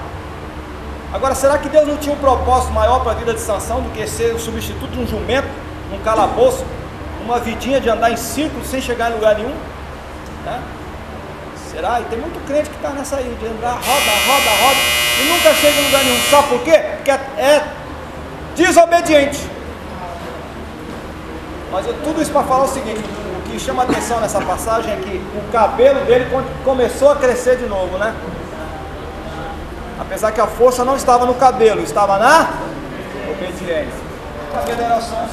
Agora, 1.12 1.34
será 1.34 1.58
que 1.58 1.68
Deus 1.68 1.88
não 1.88 1.96
tinha 1.96 2.14
um 2.14 2.18
propósito 2.20 2.72
maior 2.72 3.00
para 3.00 3.10
a 3.10 3.14
vida 3.16 3.34
de 3.34 3.40
Sansão 3.40 3.80
do 3.80 3.90
que 3.90 4.06
ser 4.06 4.32
o 4.32 4.38
substituto 4.38 4.92
de 4.92 5.00
um 5.00 5.06
jumento, 5.08 5.48
um 5.92 5.98
calabouço, 5.98 6.64
uma 7.24 7.40
vidinha 7.40 7.80
de 7.80 7.88
andar 7.88 8.12
em 8.12 8.16
círculo 8.16 8.64
sem 8.64 8.80
chegar 8.80 9.10
em 9.10 9.14
lugar 9.14 9.34
nenhum? 9.34 9.56
Né? 10.44 10.62
Será? 11.72 12.00
E 12.00 12.04
tem 12.04 12.20
muito 12.20 12.40
crente 12.46 12.70
que 12.70 12.76
está 12.76 12.90
nessa 12.90 13.16
aí, 13.16 13.36
de 13.36 13.46
andar 13.46 13.72
roda, 13.72 14.12
roda, 14.28 14.50
roda, 14.62 14.80
e 15.20 15.24
nunca 15.24 15.52
chega 15.54 15.80
em 15.80 15.84
lugar 15.86 16.04
nenhum. 16.04 16.20
Sabe 16.30 16.48
por 16.50 16.62
quê? 16.62 16.84
Porque 16.98 17.10
é, 17.10 17.14
é 17.36 17.64
desobediente. 18.54 19.51
Mas 21.72 21.86
eu, 21.86 21.94
tudo 22.04 22.20
isso 22.20 22.30
para 22.30 22.44
falar 22.44 22.64
o 22.64 22.68
seguinte: 22.68 23.00
o 23.00 23.50
que 23.50 23.58
chama 23.58 23.82
atenção 23.84 24.20
nessa 24.20 24.40
passagem 24.42 24.92
é 24.92 24.96
que 24.96 25.22
o 25.34 25.50
cabelo 25.50 26.04
dele 26.04 26.26
começou 26.62 27.10
a 27.10 27.16
crescer 27.16 27.56
de 27.56 27.66
novo, 27.66 27.96
né? 27.96 28.14
Apesar 29.98 30.30
que 30.32 30.40
a 30.40 30.46
força 30.46 30.84
não 30.84 30.94
estava 30.94 31.24
no 31.24 31.34
cabelo, 31.34 31.80
estava 31.82 32.18
na 32.18 32.50
obediência. 33.30 34.02
O 34.50 34.54
cabelo 34.54 34.82
era 34.82 35.00
só 35.00 35.16
um 35.16 35.28